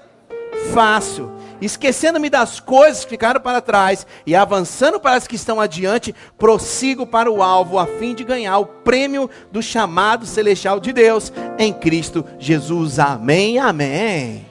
faço, 0.73 1.31
Esquecendo-me 1.61 2.29
das 2.29 2.59
coisas 2.59 3.03
que 3.03 3.11
ficaram 3.11 3.39
para 3.39 3.61
trás 3.61 4.05
e 4.25 4.35
avançando 4.35 4.99
para 4.99 5.15
as 5.15 5.25
que 5.25 5.35
estão 5.35 5.59
adiante, 5.59 6.13
prossigo 6.37 7.07
para 7.07 7.31
o 7.31 7.41
alvo 7.41 7.79
a 7.79 7.85
fim 7.85 8.13
de 8.13 8.23
ganhar 8.23 8.59
o 8.59 8.65
prêmio 8.65 9.29
do 9.51 9.61
chamado 9.61 10.25
celestial 10.25 10.79
de 10.79 10.91
Deus 10.91 11.31
em 11.57 11.71
Cristo 11.71 12.25
Jesus. 12.37 12.99
Amém, 12.99 13.57
amém. 13.57 14.45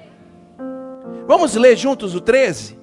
Vamos 1.27 1.55
ler 1.55 1.77
juntos 1.77 2.15
o 2.15 2.21
13? 2.21 2.79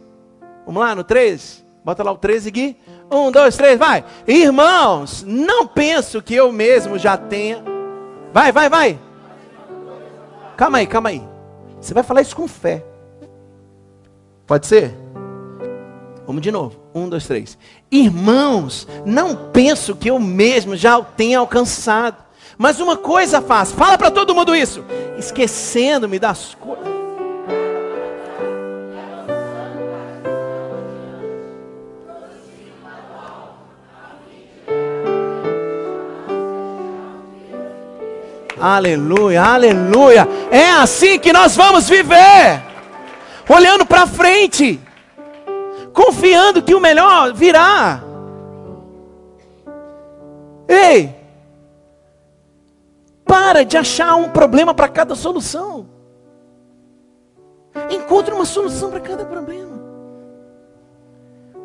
Vamos 0.65 0.81
lá 0.81 0.93
no 0.93 1.03
13? 1.03 1.65
Bota 1.83 2.03
lá 2.03 2.11
o 2.11 2.17
13 2.17 2.49
aqui. 2.49 2.77
Um, 3.11 3.29
dois, 3.29 3.57
três, 3.57 3.77
vai. 3.77 4.05
Irmãos, 4.25 5.23
não 5.27 5.67
penso 5.67 6.21
que 6.21 6.33
eu 6.33 6.49
mesmo 6.51 6.97
já 6.97 7.17
tenha. 7.17 7.61
Vai, 8.33 8.53
vai, 8.53 8.69
vai. 8.69 8.99
Calma 10.55 10.77
aí, 10.77 10.87
calma 10.87 11.09
aí. 11.09 11.21
Você 11.81 11.93
vai 11.93 12.03
falar 12.03 12.21
isso 12.21 12.35
com 12.35 12.47
fé. 12.47 12.85
Pode 14.47 14.65
ser? 14.65 14.95
Vamos 16.25 16.41
de 16.41 16.51
novo. 16.51 16.79
Um, 16.95 17.09
dois, 17.09 17.27
três. 17.27 17.57
Irmãos, 17.91 18.87
não 19.05 19.35
penso 19.51 19.95
que 19.95 20.09
eu 20.09 20.17
mesmo 20.17 20.77
já 20.77 20.97
o 20.97 21.03
tenha 21.03 21.39
alcançado. 21.39 22.17
Mas 22.57 22.79
uma 22.79 22.95
coisa 22.95 23.41
faço. 23.41 23.73
Fala 23.73 23.97
para 23.97 24.11
todo 24.11 24.35
mundo 24.35 24.55
isso. 24.55 24.85
Esquecendo-me 25.17 26.19
das 26.19 26.55
coisas. 26.55 26.80
Aleluia, 38.61 39.41
aleluia. 39.41 40.27
É 40.51 40.69
assim 40.69 41.17
que 41.17 41.33
nós 41.33 41.55
vamos 41.55 41.89
viver. 41.89 42.61
Olhando 43.49 43.85
para 43.85 44.05
frente. 44.05 44.79
Confiando 45.91 46.61
que 46.61 46.75
o 46.75 46.79
melhor 46.79 47.33
virá. 47.33 48.03
Ei! 50.67 51.15
Para 53.25 53.65
de 53.65 53.77
achar 53.77 54.15
um 54.15 54.29
problema 54.29 54.73
para 54.73 54.87
cada 54.87 55.15
solução. 55.15 55.87
Encontre 57.89 58.33
uma 58.33 58.45
solução 58.45 58.91
para 58.91 58.99
cada 58.99 59.25
problema. 59.25 59.71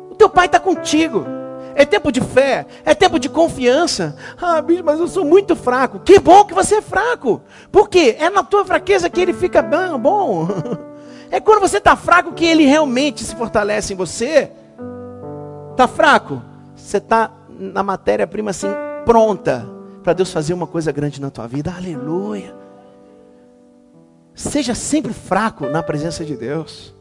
O 0.09 0.15
teu 0.15 0.29
pai 0.29 0.47
está 0.47 0.59
contigo. 0.59 1.36
É 1.77 1.85
tempo 1.85 2.11
de 2.11 2.19
fé, 2.19 2.65
é 2.83 2.95
tempo 2.95 3.19
de 3.19 3.29
confiança. 3.29 4.15
Ah, 4.41 4.59
bicho, 4.63 4.83
mas 4.83 4.99
eu 4.99 5.07
sou 5.07 5.23
muito 5.23 5.55
fraco. 5.55 5.99
Que 5.99 6.17
bom 6.17 6.43
que 6.43 6.55
você 6.55 6.77
é 6.77 6.81
fraco. 6.81 7.39
Por 7.71 7.87
quê? 7.87 8.15
É 8.19 8.31
na 8.31 8.41
tua 8.41 8.65
fraqueza 8.65 9.11
que 9.11 9.21
ele 9.21 9.31
fica 9.31 9.61
bom. 9.61 10.47
É 11.29 11.41
quando 11.41 11.59
você 11.59 11.77
está 11.77 11.93
fraco 11.93 12.31
que 12.31 12.45
ele 12.45 12.65
realmente 12.65 13.21
se 13.21 13.35
fortalece 13.35 13.91
em 13.91 13.97
você. 13.97 14.49
Está 15.71 15.85
fraco? 15.85 16.41
Você 16.73 16.97
está 16.97 17.29
na 17.49 17.83
matéria-prima 17.83 18.51
assim, 18.51 18.69
pronta 19.05 19.67
para 20.01 20.13
Deus 20.13 20.31
fazer 20.31 20.53
uma 20.53 20.65
coisa 20.65 20.89
grande 20.89 21.19
na 21.19 21.29
tua 21.29 21.45
vida. 21.45 21.73
Aleluia. 21.75 22.55
Seja 24.33 24.73
sempre 24.73 25.11
fraco 25.11 25.65
na 25.65 25.83
presença 25.83 26.23
de 26.23 26.37
Deus. 26.37 26.95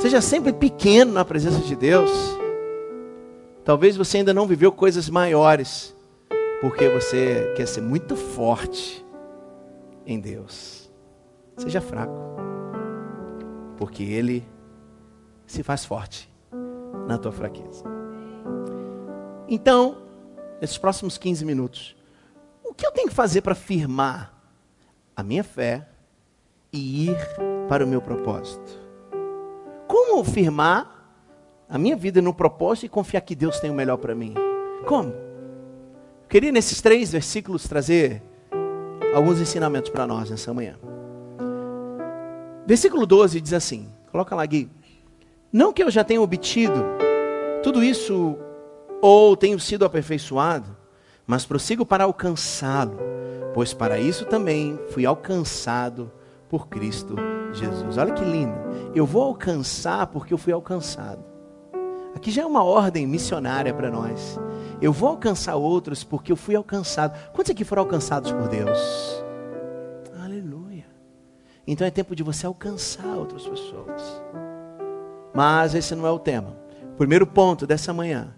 Seja 0.00 0.20
sempre 0.20 0.52
pequeno 0.52 1.12
na 1.12 1.24
presença 1.24 1.60
de 1.60 1.76
Deus. 1.76 2.10
Talvez 3.64 3.96
você 3.96 4.18
ainda 4.18 4.34
não 4.34 4.46
viveu 4.46 4.72
coisas 4.72 5.08
maiores, 5.08 5.94
porque 6.60 6.88
você 6.88 7.52
quer 7.56 7.66
ser 7.66 7.80
muito 7.80 8.16
forte 8.16 9.04
em 10.04 10.18
Deus. 10.18 10.90
Seja 11.56 11.80
fraco, 11.80 12.12
porque 13.76 14.02
Ele 14.02 14.44
se 15.46 15.62
faz 15.62 15.84
forte 15.84 16.32
na 17.06 17.18
tua 17.18 17.30
fraqueza. 17.30 17.84
Então, 19.48 19.98
nesses 20.60 20.78
próximos 20.78 21.16
15 21.16 21.44
minutos, 21.44 21.96
o 22.64 22.74
que 22.74 22.84
eu 22.84 22.90
tenho 22.90 23.08
que 23.08 23.14
fazer 23.14 23.42
para 23.42 23.54
firmar 23.54 24.34
a 25.14 25.22
minha 25.22 25.44
fé 25.44 25.88
e 26.72 27.10
ir 27.10 27.16
para 27.68 27.84
o 27.84 27.88
meu 27.88 28.00
propósito? 28.00 28.80
Como 29.86 30.24
firmar 30.24 31.01
a 31.72 31.78
minha 31.78 31.96
vida 31.96 32.20
no 32.20 32.34
propósito 32.34 32.84
e 32.84 32.88
confiar 32.90 33.22
que 33.22 33.34
Deus 33.34 33.58
tem 33.58 33.70
o 33.70 33.74
melhor 33.74 33.96
para 33.96 34.14
mim. 34.14 34.34
Como? 34.84 35.08
Eu 35.08 36.28
queria 36.28 36.52
nesses 36.52 36.82
três 36.82 37.10
versículos 37.10 37.66
trazer 37.66 38.22
alguns 39.14 39.40
ensinamentos 39.40 39.90
para 39.90 40.06
nós 40.06 40.28
nessa 40.28 40.52
manhã. 40.52 40.78
Versículo 42.66 43.06
12 43.06 43.40
diz 43.40 43.54
assim: 43.54 43.88
coloca 44.10 44.36
lá, 44.36 44.44
Gui. 44.44 44.70
Não 45.50 45.72
que 45.72 45.82
eu 45.82 45.90
já 45.90 46.04
tenha 46.04 46.20
obtido 46.20 46.84
tudo 47.62 47.82
isso 47.82 48.36
ou 49.00 49.34
tenho 49.34 49.58
sido 49.58 49.86
aperfeiçoado, 49.86 50.76
mas 51.26 51.46
prossigo 51.46 51.86
para 51.86 52.04
alcançá-lo, 52.04 52.98
pois 53.54 53.72
para 53.72 53.98
isso 53.98 54.26
também 54.26 54.78
fui 54.90 55.06
alcançado 55.06 56.12
por 56.50 56.68
Cristo 56.68 57.16
Jesus. 57.54 57.96
Olha 57.96 58.12
que 58.12 58.24
lindo. 58.24 58.54
Eu 58.94 59.06
vou 59.06 59.22
alcançar 59.22 60.06
porque 60.08 60.34
eu 60.34 60.38
fui 60.38 60.52
alcançado. 60.52 61.31
Aqui 62.14 62.30
já 62.30 62.42
é 62.42 62.46
uma 62.46 62.62
ordem 62.62 63.06
missionária 63.06 63.72
para 63.72 63.90
nós. 63.90 64.38
Eu 64.80 64.92
vou 64.92 65.08
alcançar 65.08 65.56
outros 65.56 66.04
porque 66.04 66.32
eu 66.32 66.36
fui 66.36 66.54
alcançado. 66.54 67.16
Quantos 67.32 67.50
aqui 67.50 67.64
foram 67.64 67.82
alcançados 67.82 68.32
por 68.32 68.48
Deus? 68.48 68.78
Aleluia. 70.22 70.86
Então 71.66 71.86
é 71.86 71.90
tempo 71.90 72.14
de 72.14 72.22
você 72.22 72.46
alcançar 72.46 73.16
outras 73.16 73.46
pessoas. 73.46 74.22
Mas 75.34 75.74
esse 75.74 75.94
não 75.94 76.06
é 76.06 76.10
o 76.10 76.18
tema. 76.18 76.56
Primeiro 76.96 77.26
ponto 77.26 77.66
dessa 77.66 77.92
manhã, 77.92 78.34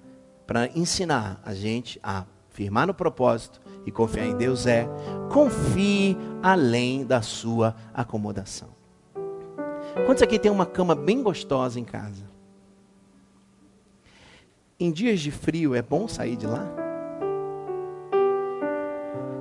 para 0.47 0.69
ensinar 0.75 1.41
a 1.45 1.55
gente 1.55 1.99
a 2.03 2.25
firmar 2.51 2.87
no 2.87 2.95
propósito 2.95 3.61
e 3.85 3.91
confiar 3.91 4.27
em 4.27 4.37
Deus 4.37 4.67
é: 4.67 4.89
confie 5.33 6.17
além 6.43 7.05
da 7.05 7.21
sua 7.23 7.75
acomodação. 7.93 8.69
Quantos 10.07 10.23
aqui 10.23 10.39
tem 10.39 10.51
uma 10.51 10.67
cama 10.67 10.95
bem 10.95 11.23
gostosa 11.23 11.79
em 11.79 11.85
casa? 11.85 12.34
Em 14.79 14.91
dias 14.91 15.21
de 15.21 15.31
frio 15.31 15.73
é 15.73 15.81
bom 15.81 16.09
sair 16.09 16.35
de 16.35 16.49
lá? 16.49 16.67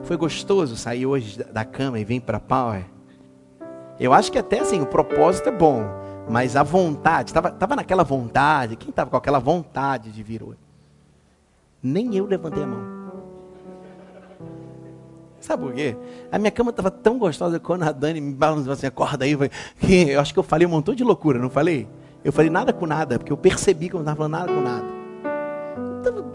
Foi 0.04 0.16
gostoso 0.16 0.76
sair 0.76 1.08
hoje 1.08 1.44
da 1.46 1.66
cama 1.66 2.00
e 2.00 2.06
vir 2.06 2.22
para 2.22 2.40
Power? 2.40 2.86
Eu 4.00 4.14
acho 4.14 4.32
que 4.32 4.38
até 4.38 4.60
assim, 4.60 4.80
o 4.80 4.86
propósito 4.86 5.50
é 5.50 5.52
bom, 5.52 5.84
mas 6.30 6.56
a 6.56 6.62
vontade, 6.62 7.32
estava 7.32 7.50
tava 7.50 7.76
naquela 7.76 8.04
vontade, 8.04 8.76
quem 8.76 8.92
estava 8.92 9.10
com 9.10 9.18
aquela 9.18 9.40
vontade 9.40 10.12
de 10.12 10.22
vir 10.22 10.44
hoje? 10.44 10.60
Nem 11.82 12.16
eu 12.16 12.28
levantei 12.28 12.62
a 12.62 12.68
mão. 12.68 12.94
Sabe 15.40 15.64
por 15.64 15.74
quê? 15.74 15.98
A 16.32 16.38
minha 16.38 16.52
cama 16.52 16.70
estava 16.70 16.92
tão 16.92 17.18
gostosa 17.18 17.60
quando 17.60 17.84
a 17.84 17.92
Dani 17.92 18.22
me 18.22 18.34
balançou 18.36 18.74
assim, 18.74 18.86
acorda 18.86 19.26
aí, 19.26 19.36
eu 20.12 20.22
acho 20.22 20.32
que 20.32 20.40
eu 20.40 20.44
falei 20.44 20.68
um 20.68 20.72
montão 20.72 20.94
de 20.94 21.04
loucura, 21.04 21.40
não 21.40 21.50
falei? 21.50 21.88
Eu 22.24 22.32
falei 22.32 22.52
nada 22.52 22.72
com 22.72 22.86
nada, 22.86 23.18
porque 23.18 23.34
eu 23.34 23.38
percebi 23.38 23.90
que 23.90 23.96
eu 23.96 24.04
não 24.04 24.04
estava 24.04 24.18
falando 24.18 24.32
nada 24.32 24.54
com 24.54 24.62
nada 24.62 24.93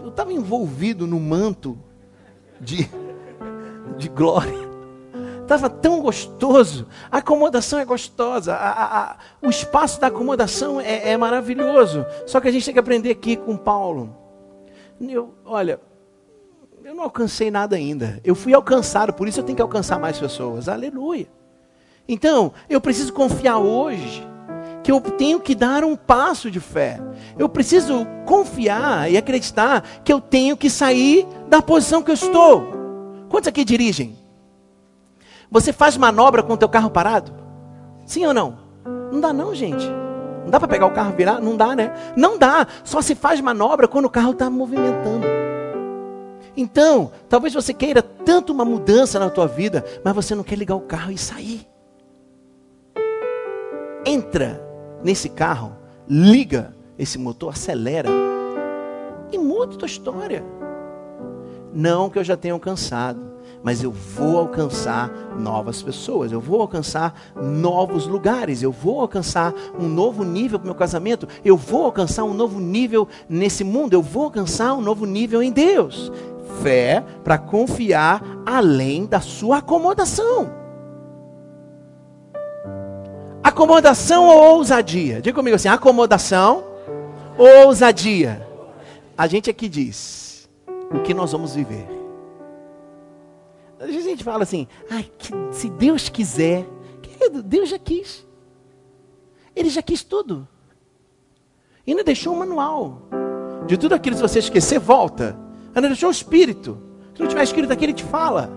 eu 0.09 0.11
estava 0.11 0.33
envolvido 0.33 1.05
no 1.05 1.19
manto 1.19 1.77
de, 2.59 2.89
de 3.95 4.09
glória. 4.09 4.67
Estava 5.41 5.69
tão 5.69 6.01
gostoso. 6.01 6.87
A 7.11 7.19
acomodação 7.19 7.79
é 7.79 7.85
gostosa. 7.85 8.53
A, 8.53 8.69
a, 8.69 9.11
a, 9.11 9.17
o 9.41 9.49
espaço 9.49 10.01
da 10.01 10.07
acomodação 10.07 10.81
é, 10.81 11.11
é, 11.11 11.17
maravilhoso. 11.17 12.05
Só 12.25 12.39
que 12.39 12.47
a 12.47 12.51
gente 12.51 12.65
tem 12.65 12.73
que 12.73 12.79
aprender 12.79 13.11
aqui 13.11 13.35
com 13.35 13.55
Paulo. 13.55 14.15
Eu, 14.99 15.33
olha, 15.45 15.79
eu 16.83 16.93
não 16.93 17.03
alcancei 17.03 17.49
nada 17.49 17.75
ainda. 17.75 18.19
Eu 18.23 18.35
fui 18.35 18.53
alcançado, 18.53 19.13
por 19.13 19.27
isso 19.27 19.39
eu 19.39 19.43
tenho 19.43 19.55
que 19.55 19.61
alcançar 19.61 19.99
mais 19.99 20.19
pessoas. 20.19 20.67
Aleluia. 20.67 21.27
Então, 22.07 22.51
eu 22.67 22.81
preciso 22.81 23.13
confiar 23.13 23.59
hoje 23.59 24.27
que 24.83 24.91
eu 24.91 25.01
tenho 25.01 25.39
que 25.39 25.53
dar 25.53 25.83
um 25.83 25.95
passo 25.95 26.49
de 26.49 26.59
fé. 26.59 26.99
Eu 27.37 27.49
preciso 27.49 28.05
confiar 28.25 29.11
e 29.11 29.17
acreditar 29.17 29.83
que 30.03 30.11
eu 30.11 30.21
tenho 30.21 30.55
que 30.55 30.69
sair 30.69 31.27
da 31.47 31.61
posição 31.61 32.01
que 32.01 32.11
eu 32.11 32.15
estou. 32.15 32.79
Quantos 33.29 33.47
aqui 33.47 33.63
dirigem? 33.63 34.17
Você 35.51 35.73
faz 35.73 35.97
manobra 35.97 36.43
com 36.43 36.53
o 36.53 36.57
teu 36.57 36.69
carro 36.69 36.89
parado? 36.89 37.33
Sim 38.05 38.25
ou 38.25 38.33
não? 38.33 38.57
Não 39.11 39.19
dá 39.19 39.33
não, 39.33 39.53
gente. 39.53 39.85
Não 40.43 40.49
dá 40.49 40.59
para 40.59 40.67
pegar 40.67 40.85
o 40.85 40.91
carro 40.91 41.13
virar? 41.15 41.39
Não 41.39 41.55
dá, 41.57 41.75
né? 41.75 41.93
Não 42.15 42.37
dá. 42.37 42.65
Só 42.83 43.01
se 43.01 43.15
faz 43.15 43.41
manobra 43.41 43.87
quando 43.87 44.05
o 44.05 44.09
carro 44.09 44.31
está 44.31 44.49
movimentando. 44.49 45.27
Então, 46.55 47.11
talvez 47.27 47.53
você 47.53 47.73
queira 47.73 48.01
tanto 48.01 48.51
uma 48.51 48.65
mudança 48.65 49.19
na 49.19 49.29
tua 49.29 49.47
vida, 49.47 49.85
mas 50.03 50.13
você 50.13 50.35
não 50.35 50.43
quer 50.43 50.57
ligar 50.57 50.75
o 50.75 50.81
carro 50.81 51.11
e 51.11 51.17
sair. 51.17 51.67
Entra 54.05 54.68
nesse 55.03 55.29
carro, 55.29 55.75
liga 56.07 56.73
esse 56.97 57.17
motor, 57.17 57.53
acelera 57.53 58.09
e 59.31 59.37
muda 59.37 59.73
a 59.73 59.77
tua 59.77 59.85
história. 59.85 60.43
Não 61.73 62.09
que 62.09 62.19
eu 62.19 62.23
já 62.23 62.35
tenha 62.35 62.53
alcançado, 62.53 63.29
mas 63.63 63.83
eu 63.83 63.91
vou 63.91 64.37
alcançar 64.37 65.09
novas 65.37 65.81
pessoas, 65.81 66.31
eu 66.31 66.39
vou 66.39 66.61
alcançar 66.61 67.13
novos 67.35 68.07
lugares, 68.07 68.63
eu 68.63 68.71
vou 68.71 69.01
alcançar 69.01 69.53
um 69.79 69.87
novo 69.87 70.23
nível 70.23 70.59
para 70.59 70.65
meu 70.65 70.75
casamento, 70.75 71.27
eu 71.43 71.55
vou 71.55 71.85
alcançar 71.85 72.23
um 72.23 72.33
novo 72.33 72.59
nível 72.59 73.07
nesse 73.27 73.63
mundo, 73.63 73.93
eu 73.93 74.01
vou 74.01 74.25
alcançar 74.25 74.73
um 74.73 74.81
novo 74.81 75.05
nível 75.05 75.43
em 75.43 75.51
Deus. 75.51 76.11
Fé 76.61 77.03
para 77.23 77.37
confiar 77.37 78.23
além 78.45 79.05
da 79.05 79.21
sua 79.21 79.57
acomodação. 79.57 80.49
Acomodação 83.59 84.25
ou 84.25 84.55
ousadia? 84.55 85.21
Diga 85.21 85.35
comigo 85.35 85.53
assim: 85.53 85.67
acomodação 85.67 86.63
ou 87.37 87.65
ousadia? 87.65 88.47
A 89.17 89.27
gente 89.27 89.49
aqui 89.49 89.67
diz 89.67 90.49
o 90.89 91.01
que 91.01 91.13
nós 91.13 91.33
vamos 91.33 91.55
viver. 91.55 91.85
Às 93.77 93.87
vezes 93.87 94.05
a 94.05 94.09
gente 94.11 94.23
fala 94.23 94.43
assim, 94.43 94.65
ai, 94.89 95.11
que, 95.17 95.33
se 95.51 95.69
Deus 95.69 96.07
quiser, 96.07 96.65
querido, 97.01 97.43
Deus 97.43 97.67
já 97.67 97.77
quis. 97.77 98.25
Ele 99.53 99.69
já 99.69 99.81
quis 99.81 100.05
tudo. 100.05 100.47
E 101.85 101.91
ainda 101.91 102.03
deixou 102.05 102.33
um 102.33 102.39
manual. 102.39 103.01
De 103.67 103.77
tudo 103.77 103.93
aquilo, 103.93 104.15
se 104.15 104.21
você 104.21 104.39
esquecer, 104.39 104.79
volta. 104.79 105.37
Ainda 105.75 105.89
deixou 105.89 106.07
o 106.07 106.13
Espírito. 106.13 106.81
Se 107.13 107.21
não 107.21 107.27
tiver 107.27 107.43
escrito 107.43 107.73
aqui, 107.73 107.83
ele 107.83 107.93
te 107.93 108.05
fala. 108.05 108.49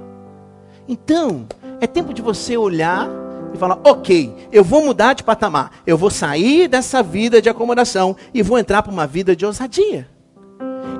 Então, 0.87 1.49
é 1.81 1.89
tempo 1.89 2.15
de 2.15 2.23
você 2.23 2.57
olhar 2.57 3.22
e 3.53 3.59
falar: 3.59 3.79
ok, 3.85 4.49
eu 4.51 4.65
vou 4.65 4.85
mudar 4.85 5.15
de 5.15 5.23
patamar. 5.23 5.73
Eu 5.87 5.97
vou 5.97 6.11
sair 6.11 6.69
dessa 6.69 7.03
vida 7.03 7.41
de 7.41 7.49
acomodação 7.49 8.17
e 8.33 8.43
vou 8.43 8.59
entrar 8.59 8.83
para 8.83 8.93
uma 8.93 9.07
vida 9.07 9.35
de 9.37 9.45
ousadia. 9.45 10.09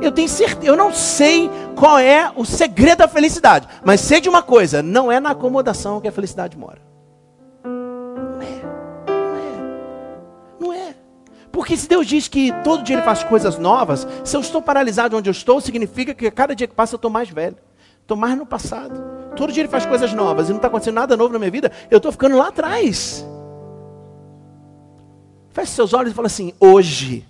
Eu 0.01 0.11
tenho 0.11 0.29
certeza, 0.29 0.67
eu 0.67 0.77
não 0.77 0.93
sei 0.93 1.49
qual 1.77 1.99
é 1.99 2.33
o 2.35 2.45
segredo 2.45 2.99
da 2.99 3.09
felicidade, 3.09 3.69
mas 3.85 4.01
sei 4.01 4.21
de 4.21 4.29
uma 4.29 4.43
coisa: 4.43 4.83
não 4.83 5.11
é 5.11 5.21
na 5.21 5.31
acomodação 5.31 6.01
que 6.01 6.09
a 6.09 6.13
felicidade 6.13 6.57
mora. 6.57 6.81
Não 7.65 8.43
é, 8.43 8.63
não 9.09 9.37
é, 9.37 10.61
não 10.61 10.73
é. 10.73 10.95
Porque 11.53 11.77
se 11.77 11.89
Deus 11.89 12.07
diz 12.07 12.27
que 12.27 12.53
todo 12.65 12.83
dia 12.83 12.97
Ele 12.97 13.05
faz 13.05 13.23
coisas 13.23 13.59
novas, 13.59 14.07
se 14.25 14.37
eu 14.37 14.41
estou 14.41 14.61
paralisado 14.61 15.17
onde 15.17 15.29
eu 15.29 15.33
estou, 15.33 15.61
significa 15.61 16.13
que 16.15 16.31
cada 16.31 16.55
dia 16.55 16.67
que 16.67 16.75
passa 16.75 16.95
eu 16.95 16.97
estou 16.97 17.11
mais 17.11 17.29
velho, 17.29 17.57
estou 18.01 18.17
mais 18.17 18.37
no 18.37 18.45
passado. 18.45 19.22
Todo 19.37 19.53
dia 19.53 19.63
Ele 19.63 19.69
faz 19.69 19.87
coisas 19.87 20.13
novas 20.13 20.49
e 20.49 20.51
não 20.51 20.57
está 20.57 20.69
acontecendo 20.69 20.95
nada 20.95 21.17
novo 21.17 21.33
na 21.33 21.39
minha 21.39 21.51
vida, 21.51 21.71
eu 21.91 21.97
estou 21.97 22.13
ficando 22.13 22.37
lá 22.37 22.49
atrás. 22.49 23.27
Feche 25.51 25.73
seus 25.73 25.93
olhos 25.93 26.13
e 26.13 26.15
fala 26.15 26.27
assim: 26.27 26.53
hoje. 26.59 27.27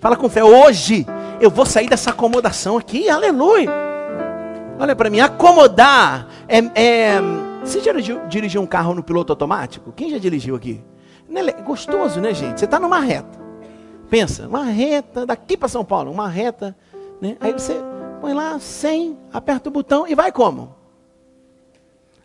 Fala 0.00 0.16
com 0.16 0.28
fé, 0.28 0.42
hoje 0.42 1.06
eu 1.40 1.48
vou 1.48 1.64
sair 1.64 1.88
dessa 1.88 2.10
acomodação 2.10 2.76
aqui, 2.76 3.08
aleluia. 3.08 3.70
Olha 4.78 4.96
para 4.96 5.08
mim, 5.08 5.20
acomodar 5.20 6.26
é, 6.48 6.58
é... 6.74 7.20
Você 7.64 7.80
já 7.80 7.92
dirigiu, 8.28 8.60
um 8.60 8.66
carro 8.66 8.94
no 8.94 9.02
piloto 9.02 9.32
automático? 9.32 9.92
Quem 9.92 10.10
já 10.10 10.18
dirigiu 10.18 10.56
aqui? 10.56 10.82
É 11.32 11.52
gostoso, 11.62 12.20
né, 12.20 12.34
gente? 12.34 12.58
Você 12.58 12.64
está 12.64 12.80
numa 12.80 12.98
reta. 12.98 13.40
Pensa, 14.10 14.48
uma 14.48 14.64
reta 14.64 15.24
daqui 15.24 15.56
para 15.56 15.68
São 15.68 15.84
Paulo, 15.84 16.10
uma 16.10 16.28
reta, 16.28 16.76
né? 17.20 17.36
Aí 17.40 17.52
você 17.52 17.80
põe 18.20 18.34
lá 18.34 18.58
100, 18.58 19.16
aperta 19.32 19.68
o 19.68 19.72
botão 19.72 20.06
e 20.06 20.14
vai 20.14 20.32
como? 20.32 20.74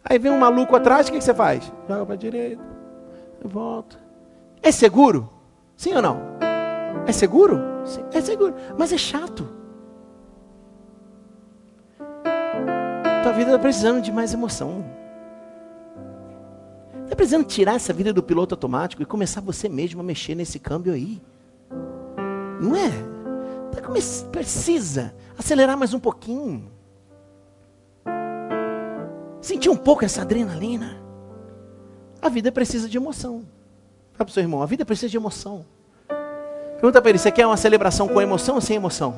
Aí 0.10 0.18
vem 0.18 0.32
um 0.32 0.40
maluco 0.40 0.74
atrás, 0.76 1.08
o 1.08 1.12
que, 1.12 1.20
você 1.20 1.34
faz? 1.34 1.72
Joga 1.88 2.06
para 2.06 2.14
a 2.14 2.18
direita, 2.18 2.64
volta. 3.44 4.00
É 4.64 4.72
seguro? 4.72 5.30
Sim 5.76 5.96
ou 5.96 6.02
não? 6.02 6.22
É 7.06 7.12
seguro? 7.12 7.60
Sim, 7.86 8.06
é 8.14 8.22
seguro, 8.22 8.56
mas 8.78 8.94
é 8.94 8.98
chato. 8.98 9.48
Tua 13.22 13.34
vida 13.34 13.50
está 13.52 13.60
precisando 13.60 14.02
de 14.02 14.12
mais 14.12 14.34
emoção. 14.34 14.86
Está 17.04 17.16
precisando 17.16 17.46
tirar 17.46 17.76
essa 17.76 17.92
vida 17.92 18.14
do 18.14 18.24
piloto 18.24 18.56
automático 18.56 19.02
e 19.02 19.06
começar 19.06 19.42
você 19.42 19.68
mesmo 19.68 20.00
a 20.00 20.04
mexer 20.04 20.36
nesse 20.36 20.58
câmbio 20.58 20.94
aí. 20.94 21.22
Não 22.62 22.76
é? 22.76 22.90
Tá 23.74 23.82
precisa 24.32 25.14
acelerar 25.38 25.78
mais 25.78 25.94
um 25.94 26.00
pouquinho. 26.00 26.77
Sentir 29.48 29.70
um 29.70 29.78
pouco 29.78 30.04
essa 30.04 30.24
adrenalina. 30.24 31.02
A 32.22 32.28
vida 32.28 32.52
precisa 32.52 32.90
de 32.90 32.98
emoção. 32.98 33.46
Fala 34.12 34.26
para 34.26 34.28
o 34.28 34.30
seu 34.32 34.44
irmão, 34.44 34.62
a 34.62 34.66
vida 34.66 34.84
precisa 34.84 35.10
de 35.10 35.16
emoção. 35.16 35.66
Pergunta 36.74 37.02
para 37.02 37.10
ele: 37.10 37.18
você 37.18 37.32
quer 37.32 37.48
uma 37.48 37.56
celebração 37.56 38.10
com 38.10 38.22
emoção 38.22 38.56
ou 38.56 38.62
sem 38.62 38.76
emoção? 38.76 39.16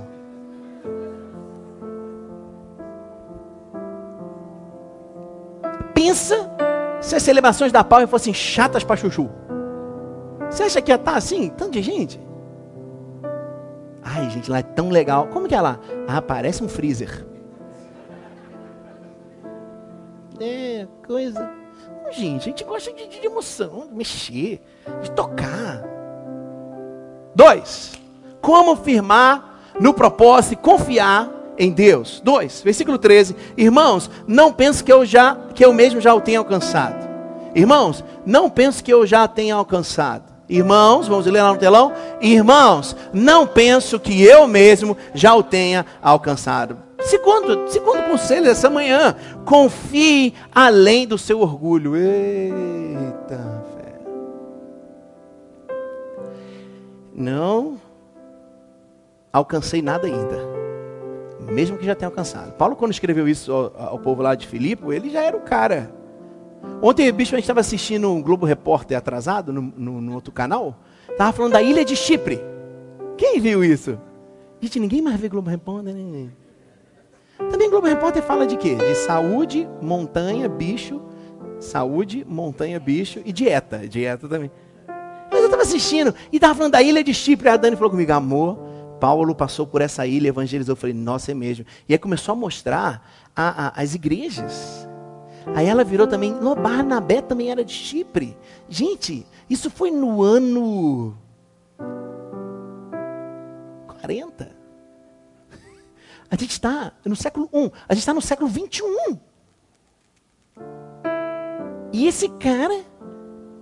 Pensa 5.95 6.47
se 7.01 7.15
as 7.15 7.23
celebrações 7.23 7.71
da 7.71 7.83
Power 7.83 8.07
fossem 8.07 8.31
chatas 8.31 8.83
para 8.83 8.97
chuchu. 8.97 9.31
Você 10.47 10.61
acha 10.61 10.79
que 10.79 10.91
ia 10.91 10.95
estar 10.95 11.13
tá 11.13 11.17
assim? 11.17 11.49
Tanto 11.49 11.71
de 11.71 11.81
gente? 11.81 12.21
Ai, 14.03 14.29
gente, 14.29 14.51
lá 14.51 14.59
é 14.59 14.63
tão 14.63 14.89
legal. 14.89 15.25
Como 15.29 15.47
que 15.47 15.55
é 15.55 15.61
lá? 15.61 15.79
Ah, 16.07 16.21
parece 16.21 16.63
um 16.63 16.69
freezer. 16.69 17.25
É, 20.39 20.87
coisa. 21.05 21.49
Gente, 22.11 22.41
a 22.41 22.45
gente 22.45 22.63
gosta 22.63 22.91
de, 22.91 23.07
de 23.07 23.25
emoção, 23.25 23.87
de 23.87 23.93
mexer, 23.93 24.61
de 25.01 25.11
tocar. 25.11 25.83
Dois, 27.35 27.93
como 28.41 28.75
firmar 28.75 29.59
no 29.79 29.93
propósito 29.93 30.53
e 30.53 30.55
confiar 30.55 31.29
em 31.57 31.71
Deus. 31.71 32.21
Dois, 32.23 32.61
versículo 32.61 32.97
13. 32.97 33.35
Irmãos, 33.57 34.09
não 34.25 34.51
penso 34.51 34.83
que 34.83 34.91
eu 34.91 35.05
já 35.05 35.35
que 35.53 35.63
eu 35.63 35.73
mesmo 35.73 36.01
já 36.01 36.13
o 36.13 36.21
tenha 36.21 36.39
alcançado. 36.39 37.07
Irmãos, 37.53 38.03
não 38.25 38.49
penso 38.49 38.83
que 38.83 38.93
eu 38.93 39.05
já 39.05 39.27
tenha 39.27 39.55
alcançado. 39.55 40.23
Irmãos, 40.47 41.07
vamos 41.07 41.25
ler 41.27 41.43
lá 41.43 41.53
no 41.53 41.59
telão. 41.59 41.93
Irmãos, 42.19 42.95
não 43.13 43.45
penso 43.45 43.99
que 43.99 44.23
eu 44.23 44.47
mesmo 44.47 44.97
já 45.13 45.35
o 45.35 45.43
tenha 45.43 45.85
alcançado. 46.01 46.88
Segundo, 47.09 47.67
segundo 47.69 48.03
conselho 48.03 48.43
dessa 48.43 48.69
manhã, 48.69 49.15
confie 49.45 50.33
além 50.53 51.07
do 51.07 51.17
seu 51.17 51.39
orgulho. 51.41 51.95
Eita. 51.95 53.59
não 57.19 57.79
alcancei 59.31 59.81
nada 59.81 60.07
ainda. 60.07 60.39
Mesmo 61.51 61.77
que 61.77 61.85
já 61.85 61.93
tenha 61.93 62.07
alcançado. 62.07 62.53
Paulo, 62.53 62.75
quando 62.75 62.91
escreveu 62.91 63.27
isso 63.27 63.51
ao, 63.51 63.73
ao 63.89 63.99
povo 63.99 64.21
lá 64.21 64.35
de 64.35 64.47
Filipe, 64.47 64.83
ele 64.93 65.09
já 65.09 65.21
era 65.21 65.35
o 65.35 65.41
cara. 65.41 65.91
Ontem, 66.81 67.11
bicho, 67.11 67.35
a 67.35 67.37
gente 67.37 67.43
estava 67.43 67.59
assistindo 67.59 68.09
um 68.09 68.21
Globo 68.21 68.45
Repórter 68.45 68.97
atrasado 68.97 69.51
no, 69.51 69.61
no, 69.61 70.01
no 70.01 70.13
outro 70.13 70.31
canal. 70.31 70.75
Estava 71.09 71.31
falando 71.33 71.53
da 71.53 71.61
ilha 71.61 71.83
de 71.83 71.95
Chipre. 71.95 72.39
Quem 73.17 73.39
viu 73.39 73.63
isso? 73.63 73.99
Gente, 74.61 74.79
ninguém 74.79 75.01
mais 75.01 75.19
vê 75.19 75.27
Globo 75.27 75.49
Repórter. 75.49 75.93
Né? 75.93 76.29
Também 77.51 77.69
Globo 77.69 77.87
Repórter 77.87 78.21
fala 78.21 78.45
de 78.45 78.57
quê? 78.57 78.75
De 78.75 78.95
saúde, 78.95 79.67
montanha, 79.81 80.49
bicho. 80.49 81.01
Saúde, 81.59 82.25
montanha, 82.27 82.79
bicho 82.79 83.21
e 83.25 83.31
dieta. 83.31 83.87
Dieta 83.87 84.27
também. 84.27 84.51
Mas 85.31 85.39
eu 85.39 85.45
estava 85.45 85.63
assistindo 85.63 86.13
e 86.31 86.37
estava 86.37 86.55
falando 86.55 86.73
da 86.73 86.81
ilha 86.81 87.03
de 87.03 87.13
Chipre. 87.13 87.49
A 87.49 87.57
Dani 87.57 87.75
falou 87.75 87.91
comigo, 87.91 88.11
amor, 88.11 88.57
Paulo 88.99 89.33
passou 89.33 89.65
por 89.65 89.81
essa 89.81 90.05
ilha, 90.05 90.27
evangelizou. 90.27 90.73
Eu 90.73 90.77
falei, 90.77 90.95
nossa, 90.95 91.31
é 91.31 91.33
mesmo. 91.33 91.65
E 91.87 91.93
aí 91.93 91.99
começou 91.99 92.33
a 92.33 92.35
mostrar 92.35 93.09
a, 93.35 93.67
a, 93.67 93.81
as 93.81 93.95
igrejas. 93.95 94.87
Aí 95.55 95.67
ela 95.67 95.83
virou 95.83 96.05
também, 96.05 96.31
no 96.31 96.55
Barnabé 96.55 97.21
também 97.21 97.49
era 97.49 97.63
de 97.63 97.73
Chipre. 97.73 98.37
Gente, 98.67 99.25
isso 99.49 99.69
foi 99.69 99.89
no 99.89 100.21
ano 100.21 101.17
40. 103.87 104.58
A 106.31 106.35
gente 106.35 106.51
está 106.51 106.93
no 107.03 107.15
século 107.15 107.49
1, 107.51 107.71
a 107.87 107.93
gente 107.93 107.99
está 108.01 108.13
no 108.13 108.21
século 108.21 108.47
21. 108.47 109.17
E 111.91 112.07
esse 112.07 112.29
cara 112.29 112.83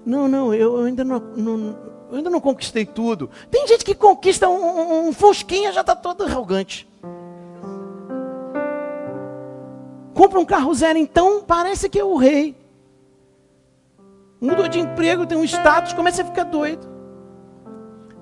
não, 0.06 0.28
não, 0.28 0.54
eu 0.54 0.84
ainda 0.84 1.04
não, 1.04 1.20
não, 1.20 1.78
eu 2.10 2.18
ainda 2.18 2.30
não 2.30 2.40
conquistei 2.40 2.86
tudo. 2.86 3.30
Tem 3.50 3.68
gente 3.68 3.84
que 3.84 3.96
conquista 3.96 4.48
um, 4.50 4.56
um, 4.56 5.08
um 5.08 5.14
fosquinha 5.14 5.72
já 5.72 5.82
está 5.82 5.96
todo 5.96 6.24
arrogante. 6.24 6.88
Compra 10.14 10.40
um 10.40 10.46
carro 10.46 10.74
zero, 10.74 10.98
então 10.98 11.44
parece 11.44 11.90
que 11.90 12.00
é 12.00 12.04
o 12.04 12.16
rei. 12.16 12.56
Mudou 14.40 14.68
de 14.68 14.80
emprego, 14.80 15.26
tem 15.26 15.38
um 15.38 15.44
status, 15.44 15.94
começa 15.94 16.22
a 16.22 16.26
ficar 16.26 16.44
doido. 16.44 16.88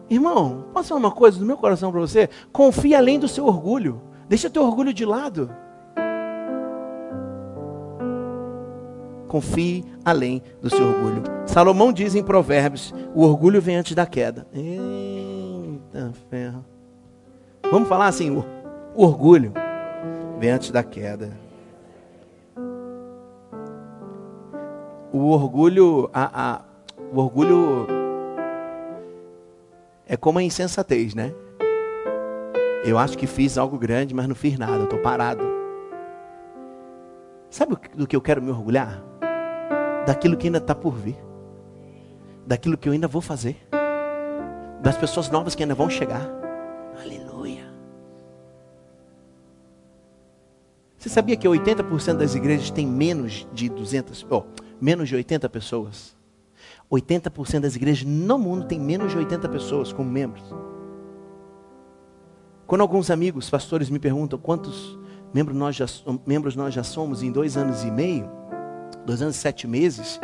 Irmão, 0.10 0.66
posso 0.74 0.90
falar 0.90 1.00
uma 1.00 1.12
coisa 1.12 1.40
do 1.40 1.46
meu 1.46 1.58
coração 1.58 1.92
para 1.92 2.00
você? 2.00 2.30
Confia 2.52 2.98
além 2.98 3.20
do 3.20 3.28
seu 3.28 3.46
orgulho. 3.46 4.02
Deixa 4.28 4.50
teu 4.50 4.64
orgulho 4.64 4.94
de 4.94 5.06
lado. 5.06 5.50
confie 9.28 9.84
além 10.06 10.42
do 10.62 10.70
seu 10.70 10.88
orgulho. 10.88 11.22
Salomão 11.46 11.92
diz 11.92 12.16
em 12.16 12.24
Provérbios: 12.24 12.94
o 13.14 13.22
orgulho 13.22 13.62
vem 13.62 13.76
antes 13.76 13.94
da 13.94 14.06
queda. 14.06 14.48
Eita 14.54 16.14
ferro. 16.30 16.64
Vamos 17.70 17.90
falar 17.90 18.08
assim: 18.08 18.32
o 18.32 18.46
orgulho 18.96 19.52
vem 20.40 20.52
antes 20.52 20.72
da 20.72 20.84
queda. 20.84 21.46
o 25.16 25.30
orgulho, 25.30 26.10
a, 26.14 26.56
a, 26.58 26.62
o 27.14 27.20
orgulho 27.20 27.88
é 30.06 30.18
como 30.18 30.40
a 30.40 30.44
insensatez, 30.44 31.16
né? 31.16 31.34
Eu 32.86 33.00
acho 33.00 33.18
que 33.18 33.26
fiz 33.26 33.58
algo 33.58 33.80
grande, 33.80 34.14
mas 34.14 34.28
não 34.28 34.36
fiz 34.36 34.60
nada, 34.60 34.76
eu 34.76 34.84
estou 34.84 35.00
parado. 35.00 35.44
Sabe 37.50 37.76
do 37.96 38.06
que 38.06 38.16
eu 38.16 38.22
quero 38.22 38.44
me 38.44 38.52
orgulhar? 38.52 39.04
Daquilo 40.06 40.38
que 40.38 40.46
ainda 40.46 40.60
está 40.60 40.76
por 40.76 40.94
vir. 40.94 41.18
Daquilo 42.46 42.78
que 42.78 42.88
eu 42.88 42.94
ainda 42.94 43.08
vou 43.08 43.24
fazer. 43.24 43.58
Das 44.84 44.96
pessoas 44.96 45.32
novas 45.32 45.56
que 45.56 45.64
ainda 45.64 45.74
vão 45.74 45.90
chegar. 45.90 46.30
Aleluia. 47.02 47.64
Você 50.96 51.10
sabia 51.10 51.36
que 51.36 51.48
80% 51.48 52.18
das 52.18 52.36
igrejas 52.36 52.70
tem 52.70 52.86
menos 52.86 53.48
de 53.52 53.68
200, 53.68 54.28
oh, 54.30 54.44
menos 54.80 55.10
de 55.10 55.16
80 55.16 55.50
pessoas? 55.50 56.16
80% 56.92 57.62
das 57.62 57.76
igrejas 57.76 58.04
no 58.04 58.38
mundo 58.38 58.68
tem 58.68 58.80
menos 58.80 59.12
de 59.12 59.18
80 59.18 59.50
pessoas 59.50 59.92
como 59.92 60.08
membros. 60.08 60.54
Quando 62.68 62.82
alguns 62.82 63.12
amigos, 63.12 63.50
pastores, 63.50 63.90
me 63.90 64.00
perguntam 64.00 64.40
quantos 64.40 64.98
membros 65.32 65.56
nós 65.56 65.76
já, 65.76 65.86
membros 66.26 66.56
nós 66.56 66.74
já 66.74 66.84
somos 66.84 67.22
em 67.22 67.32
dois 67.32 67.58
anos 67.58 67.84
e 67.84 67.92
meio, 67.92 68.28
dois 69.06 69.22
anos 69.22 69.36
e 69.36 69.40
sete 69.40 69.68
meses, 69.68 70.20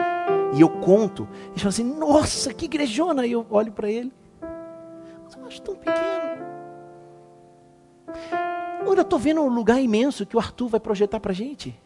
e 0.53 0.61
eu 0.61 0.69
conto, 0.69 1.27
eles 1.49 1.61
falam 1.61 1.69
assim: 1.69 1.83
Nossa, 1.83 2.53
que 2.53 2.65
igrejona! 2.65 3.27
E 3.27 3.33
eu 3.33 3.45
olho 3.49 3.71
para 3.71 3.89
ele, 3.89 4.11
mas 5.23 5.35
eu 5.35 5.45
acho 5.45 5.61
tão 5.61 5.75
pequeno. 5.75 6.01
Olha, 8.87 8.99
eu 8.99 9.03
estou 9.03 9.19
vendo 9.19 9.41
um 9.41 9.49
lugar 9.49 9.79
imenso 9.79 10.25
que 10.25 10.35
o 10.35 10.39
Arthur 10.39 10.67
vai 10.67 10.79
projetar 10.79 11.19
para 11.19 11.31
a 11.31 11.35
gente. 11.35 11.79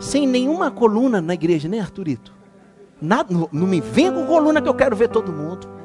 Sem 0.00 0.26
nenhuma 0.26 0.70
coluna 0.70 1.20
na 1.20 1.34
igreja, 1.34 1.68
né, 1.68 1.78
Arthurito? 1.78 2.34
Nada, 3.00 3.32
não, 3.32 3.48
não 3.52 3.66
me 3.66 3.80
venha 3.80 4.10
com 4.10 4.26
coluna 4.26 4.60
que 4.60 4.68
eu 4.68 4.74
quero 4.74 4.96
ver 4.96 5.08
todo 5.08 5.32
mundo. 5.32 5.75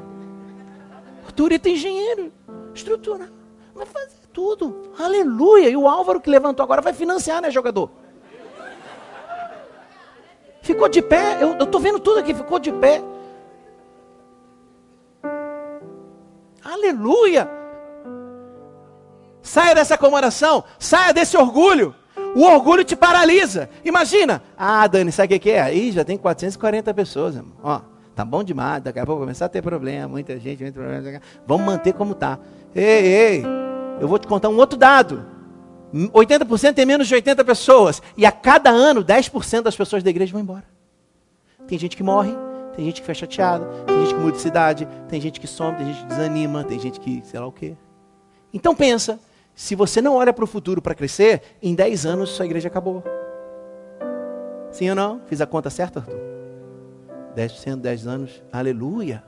Arthurito 1.32 1.66
é 1.66 1.72
engenheiro, 1.72 2.30
estrutura, 2.74 3.30
vai 3.74 3.86
fazer 3.86 4.18
tudo. 4.34 4.92
Aleluia! 4.98 5.70
E 5.70 5.76
o 5.76 5.88
Álvaro 5.88 6.20
que 6.20 6.28
levantou 6.28 6.62
agora 6.62 6.82
vai 6.82 6.92
financiar, 6.92 7.40
né, 7.40 7.50
jogador? 7.50 7.90
Ficou 10.60 10.90
de 10.90 11.00
pé, 11.00 11.38
eu 11.40 11.56
estou 11.58 11.80
vendo 11.80 11.98
tudo 11.98 12.20
aqui, 12.20 12.34
ficou 12.34 12.58
de 12.58 12.70
pé. 12.70 13.02
Aleluia! 16.62 17.48
Saia 19.40 19.74
dessa 19.74 19.94
acomodação, 19.94 20.64
saia 20.78 21.14
desse 21.14 21.34
orgulho. 21.34 21.94
O 22.36 22.44
orgulho 22.44 22.84
te 22.84 22.94
paralisa. 22.94 23.70
Imagina. 23.82 24.42
Ah, 24.56 24.86
Dani, 24.86 25.10
sabe 25.10 25.34
o 25.34 25.40
que 25.40 25.50
é? 25.50 25.62
Aí 25.62 25.92
já 25.92 26.04
tem 26.04 26.18
440 26.18 26.92
pessoas. 26.92 27.36
Irmão. 27.36 27.56
Ó, 27.62 27.80
tá 28.14 28.24
bom 28.24 28.42
demais. 28.42 28.82
Daqui 28.82 28.98
a 28.98 29.06
pouco 29.06 29.20
começar 29.20 29.46
a 29.46 29.48
ter 29.48 29.62
problema. 29.62 30.08
Muita 30.08 30.38
gente, 30.38 30.62
muito 30.62 30.74
problema. 30.74 31.20
Vamos 31.46 31.66
manter 31.66 31.92
como 31.92 32.14
tá. 32.14 32.38
Ei, 32.74 32.84
ei. 32.84 33.44
Eu 34.00 34.08
vou 34.08 34.18
te 34.18 34.26
contar 34.26 34.48
um 34.48 34.56
outro 34.56 34.78
dado. 34.78 35.24
80% 35.94 36.74
tem 36.74 36.86
menos 36.86 37.06
de 37.06 37.14
80 37.14 37.44
pessoas. 37.44 38.02
E 38.16 38.24
a 38.24 38.32
cada 38.32 38.70
ano, 38.70 39.04
10% 39.04 39.62
das 39.62 39.76
pessoas 39.76 40.02
da 40.02 40.10
igreja 40.10 40.32
vão 40.32 40.40
embora. 40.40 40.64
Tem 41.66 41.78
gente 41.78 41.96
que 41.96 42.02
morre, 42.02 42.34
tem 42.74 42.84
gente 42.84 42.96
que 42.96 43.02
fica 43.02 43.14
chateada, 43.14 43.64
tem 43.86 44.00
gente 44.00 44.14
que 44.14 44.20
muda 44.20 44.32
de 44.32 44.40
cidade, 44.40 44.88
tem 45.08 45.20
gente 45.20 45.38
que 45.38 45.46
some, 45.46 45.76
tem 45.76 45.86
gente 45.86 46.00
que 46.00 46.06
desanima, 46.06 46.64
tem 46.64 46.78
gente 46.78 46.98
que 46.98 47.22
sei 47.24 47.38
lá 47.38 47.46
o 47.46 47.52
quê. 47.52 47.76
Então 48.52 48.74
pensa, 48.74 49.20
se 49.54 49.74
você 49.74 50.00
não 50.00 50.16
olha 50.16 50.32
para 50.32 50.44
o 50.44 50.46
futuro 50.46 50.80
para 50.80 50.94
crescer, 50.94 51.42
em 51.62 51.74
10 51.74 52.06
anos 52.06 52.30
sua 52.30 52.46
igreja 52.46 52.68
acabou. 52.68 53.04
Sim 54.70 54.90
ou 54.90 54.96
não? 54.96 55.20
Fiz 55.26 55.40
a 55.40 55.46
conta 55.46 55.68
certa, 55.68 56.00
Arthur? 56.00 56.31
10%, 57.36 57.76
10 57.76 58.06
anos. 58.06 58.42
Aleluia. 58.52 59.22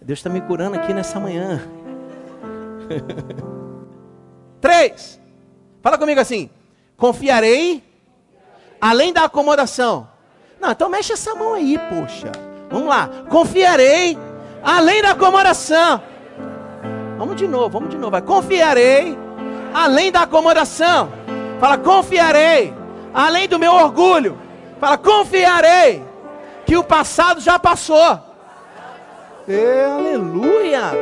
Deus 0.00 0.18
está 0.18 0.30
me 0.30 0.40
curando 0.40 0.76
aqui 0.76 0.92
nessa 0.94 1.18
manhã. 1.18 1.60
Três. 4.60 5.20
Fala 5.82 5.98
comigo 5.98 6.20
assim. 6.20 6.50
Confiarei 6.96 7.82
além 8.80 9.12
da 9.12 9.24
acomodação. 9.24 10.08
Não, 10.60 10.70
então 10.70 10.88
mexe 10.88 11.12
essa 11.12 11.34
mão 11.34 11.54
aí, 11.54 11.78
poxa. 11.88 12.30
Vamos 12.70 12.88
lá. 12.88 13.08
Confiarei 13.28 14.16
além 14.62 15.02
da 15.02 15.10
acomodação. 15.10 16.02
Vamos 17.18 17.36
de 17.36 17.48
novo, 17.48 17.70
vamos 17.70 17.90
de 17.90 17.96
novo. 17.96 18.10
Vai. 18.10 18.22
Confiarei 18.22 19.16
além 19.72 20.12
da 20.12 20.22
acomodação. 20.22 21.10
Fala, 21.58 21.78
confiarei 21.78 22.74
além 23.12 23.48
do 23.48 23.58
meu 23.58 23.72
orgulho. 23.72 24.45
Fala, 24.78 24.98
confiarei 24.98 26.02
que 26.66 26.76
o 26.76 26.84
passado 26.84 27.40
já 27.40 27.58
passou. 27.58 28.20
E, 29.48 29.84
aleluia. 29.84 30.92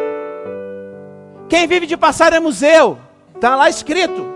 Quem 1.49 1.67
vive 1.67 1.87
de 1.87 1.97
passado 1.97 2.35
é 2.35 2.41
museu. 2.41 2.99
Está 3.35 3.57
lá 3.57 3.69
escrito. 3.69 4.33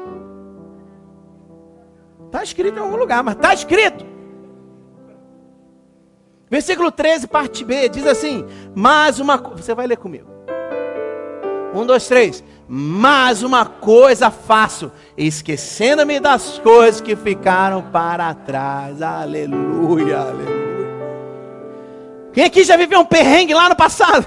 Está 2.27 2.43
escrito 2.43 2.79
em 2.79 2.83
algum 2.83 2.97
lugar, 2.97 3.23
mas 3.23 3.37
está 3.37 3.55
escrito. 3.55 4.07
Versículo 6.51 6.91
13, 6.91 7.27
parte 7.27 7.65
B, 7.65 7.89
diz 7.89 8.07
assim: 8.07 8.45
Mas 8.75 9.19
uma. 9.19 9.37
Você 9.37 9.75
vai 9.75 9.87
ler 9.87 9.97
comigo. 9.97 10.29
Um, 11.75 11.85
dois, 11.85 12.07
três. 12.09 12.43
Mas 12.69 13.43
uma 13.43 13.65
coisa 13.65 14.31
faço, 14.31 14.93
esquecendo-me 15.17 16.21
das 16.21 16.59
coisas 16.59 17.01
que 17.01 17.17
ficaram 17.17 17.81
para 17.83 18.35
trás. 18.35 19.01
Aleluia, 19.01 20.19
aleluia. 20.19 20.69
Quem 22.35 22.45
aqui 22.45 22.63
já 22.65 22.77
viveu 22.77 23.01
um 23.01 23.07
perrengue 23.07 23.55
lá 23.55 23.71
no 23.71 23.75
passado? 23.75 24.27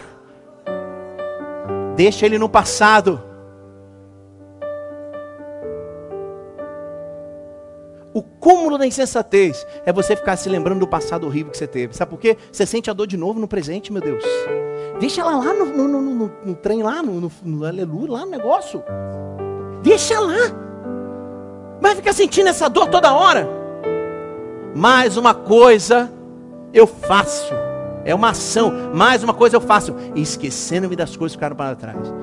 Deixa 1.96 2.26
ele 2.26 2.40
no 2.40 2.50
passado. 2.50 3.22
O 8.14 8.22
cúmulo 8.22 8.78
da 8.78 8.88
insensatez 8.88 9.66
é 9.86 9.94
você 9.94 10.16
ficar 10.16 10.36
se 10.36 10.50
lembrando 10.50 10.80
do 10.80 10.88
passado 10.88 11.28
horrível 11.28 11.52
que 11.52 11.58
você 11.58 11.68
teve. 11.68 11.96
Sabe 11.96 12.10
por 12.10 12.20
quê? 12.20 12.36
Você 12.52 12.66
sente 12.66 12.90
a 12.90 12.94
dor 12.94 13.08
de 13.08 13.16
novo 13.16 13.40
no 13.40 13.48
presente, 13.48 13.94
meu 13.94 14.02
Deus. 14.02 14.24
Deixa 15.02 15.22
ela 15.22 15.36
lá 15.36 15.52
no, 15.52 15.66
no, 15.66 15.88
no, 15.88 16.00
no, 16.00 16.32
no 16.46 16.56
trem, 16.56 16.84
lá 16.84 17.02
no, 17.02 17.32
no, 17.44 17.66
aleluia, 17.66 18.12
lá 18.12 18.20
no 18.24 18.30
negócio. 18.30 18.84
Deixa 19.82 20.20
lá. 20.20 20.38
Vai 21.82 21.96
ficar 21.96 22.14
sentindo 22.14 22.50
essa 22.50 22.70
dor 22.70 22.88
toda 22.88 23.12
hora. 23.12 23.50
Mais 24.76 25.18
uma 25.18 25.34
coisa 25.34 26.14
eu 26.72 26.86
faço. 26.86 27.52
É 28.06 28.14
uma 28.14 28.30
ação. 28.30 28.94
Mais 28.94 29.24
uma 29.24 29.34
coisa 29.34 29.56
eu 29.56 29.62
faço. 29.62 29.96
Esquecendo-me 30.16 30.96
das 30.96 31.18
coisas 31.18 31.36
que 31.36 31.40
ficaram 31.40 31.56
para 31.56 31.76
trás. 31.76 32.14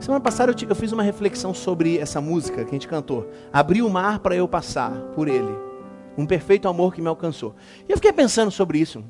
Semana 0.00 0.20
passada 0.20 0.50
eu, 0.50 0.68
eu, 0.68 0.74
fiz 0.74 0.90
uma 0.90 1.04
reflexão 1.04 1.54
sobre 1.54 1.98
essa 1.98 2.20
música 2.20 2.64
que 2.64 2.70
a 2.70 2.72
gente 2.72 2.88
cantou. 2.88 3.30
Abri 3.52 3.80
o 3.80 3.88
mar 3.88 4.18
para 4.18 4.34
eu 4.34 4.48
passar 4.48 4.90
por 5.14 5.28
ele. 5.28 5.56
Um 6.18 6.26
perfeito 6.26 6.66
amor 6.66 6.92
que 6.92 7.00
me 7.00 7.06
alcançou. 7.06 7.54
E 7.88 7.92
eu 7.92 7.96
fiquei 7.96 8.12
pensando 8.12 8.50
sobre 8.50 8.78
isso. 8.78 9.04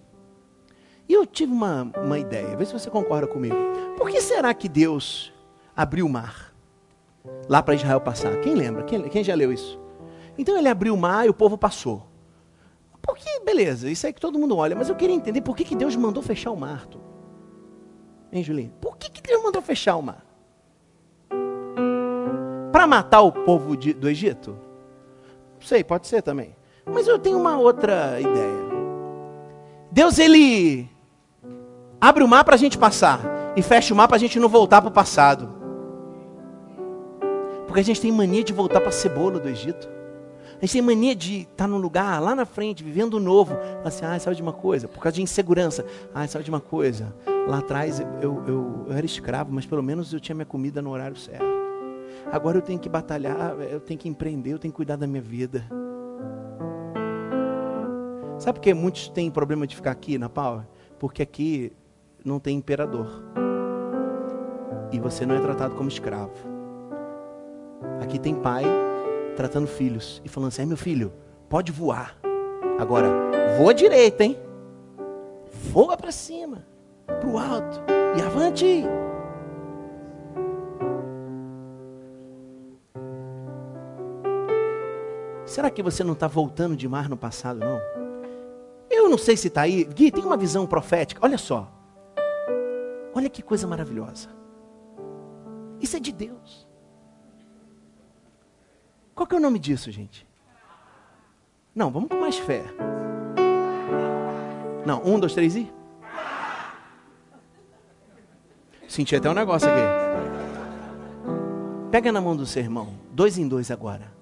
E 1.08 1.12
eu 1.12 1.26
tive 1.26 1.52
uma, 1.52 1.90
uma 1.96 2.18
ideia. 2.18 2.56
Vê 2.56 2.64
se 2.64 2.72
você 2.72 2.90
concorda 2.90 3.26
comigo. 3.26 3.56
Por 3.96 4.10
que 4.10 4.20
será 4.20 4.52
que 4.54 4.68
Deus 4.68 5.32
abriu 5.76 6.06
o 6.06 6.08
mar? 6.08 6.54
Lá 7.48 7.62
para 7.62 7.74
Israel 7.74 8.00
passar. 8.00 8.40
Quem 8.40 8.54
lembra? 8.54 8.82
Quem, 8.84 9.02
quem 9.08 9.24
já 9.24 9.34
leu 9.34 9.52
isso? 9.52 9.78
Então 10.36 10.56
ele 10.56 10.68
abriu 10.68 10.94
o 10.94 10.98
mar 10.98 11.26
e 11.26 11.28
o 11.28 11.34
povo 11.34 11.56
passou. 11.58 12.06
Por 13.00 13.16
que, 13.16 13.40
beleza, 13.40 13.90
isso 13.90 14.06
aí 14.06 14.12
que 14.12 14.20
todo 14.20 14.38
mundo 14.38 14.56
olha, 14.56 14.74
mas 14.74 14.88
eu 14.88 14.96
queria 14.96 15.14
entender 15.14 15.42
por 15.42 15.54
que, 15.54 15.62
que 15.62 15.76
Deus 15.76 15.94
mandou 15.94 16.22
fechar 16.22 16.50
o 16.50 16.56
mar. 16.56 16.86
Tu? 16.86 16.98
Hein, 18.32 18.42
Julinho? 18.42 18.72
Por 18.80 18.96
que, 18.96 19.10
que 19.10 19.20
Deus 19.20 19.42
mandou 19.42 19.60
fechar 19.60 19.96
o 19.96 20.02
mar? 20.02 20.24
para 22.84 22.88
matar 22.88 23.22
o 23.22 23.30
povo 23.30 23.76
de, 23.76 23.94
do 23.94 24.10
Egito? 24.10 24.58
Sei, 25.60 25.84
pode 25.84 26.08
ser 26.08 26.22
também. 26.22 26.56
Mas 26.84 27.06
eu 27.06 27.18
tenho 27.18 27.38
uma 27.38 27.56
outra 27.56 28.20
ideia. 28.20 28.64
Deus, 29.90 30.18
ele 30.18 30.90
abre 32.08 32.22
o 32.22 32.28
mar 32.28 32.44
para 32.44 32.54
a 32.54 32.58
gente 32.58 32.76
passar 32.76 33.18
e 33.56 33.62
fecha 33.62 33.94
o 33.94 33.96
mar 33.96 34.06
para 34.06 34.16
a 34.16 34.20
gente 34.20 34.38
não 34.38 34.48
voltar 34.48 34.82
para 34.82 34.90
o 34.90 34.92
passado. 34.92 35.48
Porque 37.66 37.80
a 37.80 37.84
gente 37.84 37.98
tem 37.98 38.12
mania 38.12 38.44
de 38.44 38.52
voltar 38.52 38.80
para 38.80 38.90
a 38.90 38.92
cebola 38.92 39.40
do 39.40 39.48
Egito. 39.48 39.88
A 40.56 40.60
gente 40.60 40.72
tem 40.72 40.82
mania 40.82 41.14
de 41.14 41.40
estar 41.40 41.64
tá 41.64 41.66
num 41.66 41.78
lugar 41.78 42.20
lá 42.20 42.34
na 42.34 42.44
frente, 42.44 42.84
vivendo 42.84 43.18
novo. 43.18 43.56
Assim, 43.82 44.04
ah, 44.04 44.18
sabe 44.18 44.36
de 44.36 44.42
uma 44.42 44.52
coisa? 44.52 44.86
Por 44.86 45.00
causa 45.00 45.16
de 45.16 45.22
insegurança. 45.22 45.84
Ah, 46.14 46.26
sabe 46.26 46.44
de 46.44 46.50
uma 46.50 46.60
coisa? 46.60 47.14
Lá 47.48 47.58
atrás 47.58 48.00
eu, 48.00 48.06
eu, 48.46 48.84
eu 48.86 48.92
era 48.92 49.06
escravo, 49.06 49.50
mas 49.50 49.64
pelo 49.64 49.82
menos 49.82 50.12
eu 50.12 50.20
tinha 50.20 50.34
minha 50.34 50.44
comida 50.44 50.82
no 50.82 50.90
horário 50.90 51.16
certo. 51.16 51.44
Agora 52.30 52.58
eu 52.58 52.62
tenho 52.62 52.78
que 52.78 52.88
batalhar, 52.88 53.56
eu 53.70 53.80
tenho 53.80 53.98
que 53.98 54.08
empreender, 54.10 54.52
eu 54.52 54.58
tenho 54.58 54.72
que 54.72 54.76
cuidar 54.76 54.96
da 54.96 55.06
minha 55.06 55.22
vida. 55.22 55.64
Sabe 58.38 58.58
por 58.58 58.62
que 58.62 58.74
muitos 58.74 59.08
têm 59.08 59.30
problema 59.30 59.66
de 59.66 59.74
ficar 59.74 59.92
aqui 59.92 60.18
na 60.18 60.28
Power? 60.28 60.64
Porque 60.98 61.22
aqui 61.22 61.72
não 62.24 62.40
tem 62.40 62.56
imperador. 62.56 63.22
E 64.90 64.98
você 64.98 65.26
não 65.26 65.34
é 65.34 65.40
tratado 65.40 65.74
como 65.74 65.88
escravo. 65.88 66.32
Aqui 68.00 68.18
tem 68.18 68.34
pai, 68.34 68.64
tratando 69.36 69.66
filhos 69.66 70.22
e 70.24 70.28
falando 70.28 70.48
assim: 70.48 70.62
é 70.62 70.66
meu 70.66 70.76
filho, 70.76 71.12
pode 71.48 71.70
voar. 71.70 72.16
Agora, 72.78 73.08
voa 73.58 73.74
direita, 73.74 74.24
hein? 74.24 74.38
Voa 75.70 75.96
para 75.96 76.10
cima, 76.10 76.66
para 77.06 77.26
o 77.26 77.38
alto 77.38 77.82
e 78.16 78.22
avante. 78.22 78.84
Será 85.44 85.70
que 85.70 85.82
você 85.82 86.02
não 86.02 86.14
está 86.14 86.26
voltando 86.26 86.74
de 86.74 86.88
mar 86.88 87.08
no 87.08 87.16
passado, 87.16 87.60
não? 87.60 87.80
Eu 88.90 89.08
não 89.08 89.18
sei 89.18 89.36
se 89.36 89.48
está 89.48 89.62
aí. 89.62 89.84
Gui, 89.84 90.10
tem 90.10 90.24
uma 90.24 90.36
visão 90.36 90.66
profética. 90.66 91.20
Olha 91.22 91.38
só. 91.38 91.70
Olha 93.24 93.30
que 93.30 93.40
coisa 93.40 93.66
maravilhosa. 93.66 94.28
Isso 95.80 95.96
é 95.96 95.98
de 95.98 96.12
Deus. 96.12 96.68
Qual 99.14 99.26
que 99.26 99.34
é 99.34 99.38
o 99.38 99.40
nome 99.40 99.58
disso, 99.58 99.90
gente? 99.90 100.28
Não, 101.74 101.90
vamos 101.90 102.10
com 102.10 102.20
mais 102.20 102.36
fé. 102.36 102.62
Não, 104.84 105.02
um, 105.02 105.18
dois, 105.18 105.32
três 105.32 105.56
e. 105.56 105.72
Senti 108.86 109.16
até 109.16 109.30
um 109.30 109.32
negócio 109.32 109.70
aqui. 109.70 109.80
Pega 111.90 112.12
na 112.12 112.20
mão 112.20 112.36
do 112.36 112.44
seu 112.44 112.62
irmão, 112.62 112.92
dois 113.10 113.38
em 113.38 113.48
dois 113.48 113.70
agora. 113.70 114.12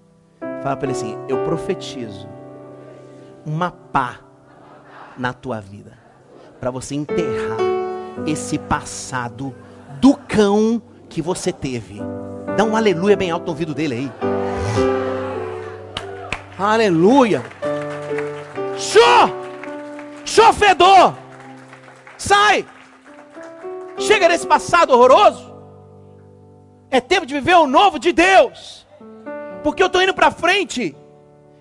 Fala 0.63 0.77
para 0.77 0.87
ele 0.87 0.97
assim: 0.97 1.17
Eu 1.29 1.43
profetizo 1.45 2.29
uma 3.45 3.73
pá 3.73 4.21
na 5.19 5.33
tua 5.33 5.61
vida, 5.61 5.99
para 6.61 6.71
você 6.71 6.95
enterrar 6.95 7.72
esse 8.27 8.59
passado 8.59 9.55
do 10.01 10.15
cão 10.15 10.83
que 11.09 11.23
você 11.23 11.53
teve. 11.53 12.01
Dá 12.57 12.65
um 12.65 12.77
aleluia 12.77 13.17
bem 13.17 13.31
alto 13.31 13.45
no 13.45 13.51
ouvido 13.51 13.75
dele 13.75 13.95
aí. 13.95 14.13
Aleluia. 16.59 17.43
Show! 18.77 19.31
Show 20.25 20.53
fedor! 20.53 21.15
Sai! 22.17 22.67
Chega 23.99 24.29
desse 24.29 24.47
passado 24.47 24.93
horroroso. 24.93 25.53
É 26.91 27.01
tempo 27.01 27.27
de 27.27 27.35
viver 27.35 27.55
o 27.55 27.67
novo 27.67 27.99
de 27.99 28.13
Deus. 28.13 28.87
Porque 29.63 29.83
eu 29.83 29.87
estou 29.87 30.03
indo 30.03 30.15
para 30.15 30.31
frente. 30.31 30.95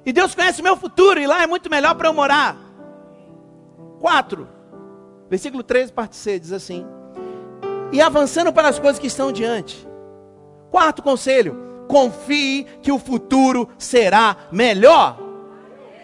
E 0.05 0.11
Deus 0.11 0.35
conhece 0.35 0.61
o 0.61 0.63
meu 0.63 0.75
futuro. 0.75 1.19
E 1.19 1.27
lá 1.27 1.43
é 1.43 1.47
muito 1.47 1.69
melhor 1.69 1.95
para 1.95 2.09
eu 2.09 2.13
morar. 2.13 2.57
4. 3.99 4.47
Versículo 5.31 5.63
13, 5.63 5.93
parte 5.93 6.17
C, 6.17 6.37
diz 6.37 6.51
assim: 6.51 6.85
E 7.89 8.01
avançando 8.01 8.51
para 8.51 8.67
as 8.67 8.77
coisas 8.77 8.99
que 8.99 9.07
estão 9.07 9.31
diante. 9.31 9.87
Quarto 10.69 11.01
conselho: 11.01 11.85
confie 11.87 12.65
que 12.81 12.91
o 12.91 12.99
futuro 12.99 13.69
será 13.77 14.35
melhor. 14.51 15.17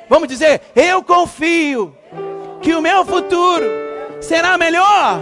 Vamos 0.08 0.30
dizer, 0.30 0.62
eu 0.74 1.04
confio 1.04 1.94
que 2.62 2.74
o 2.74 2.82
meu 2.82 3.04
futuro 3.04 3.66
será 4.22 4.58
melhor. 4.58 5.20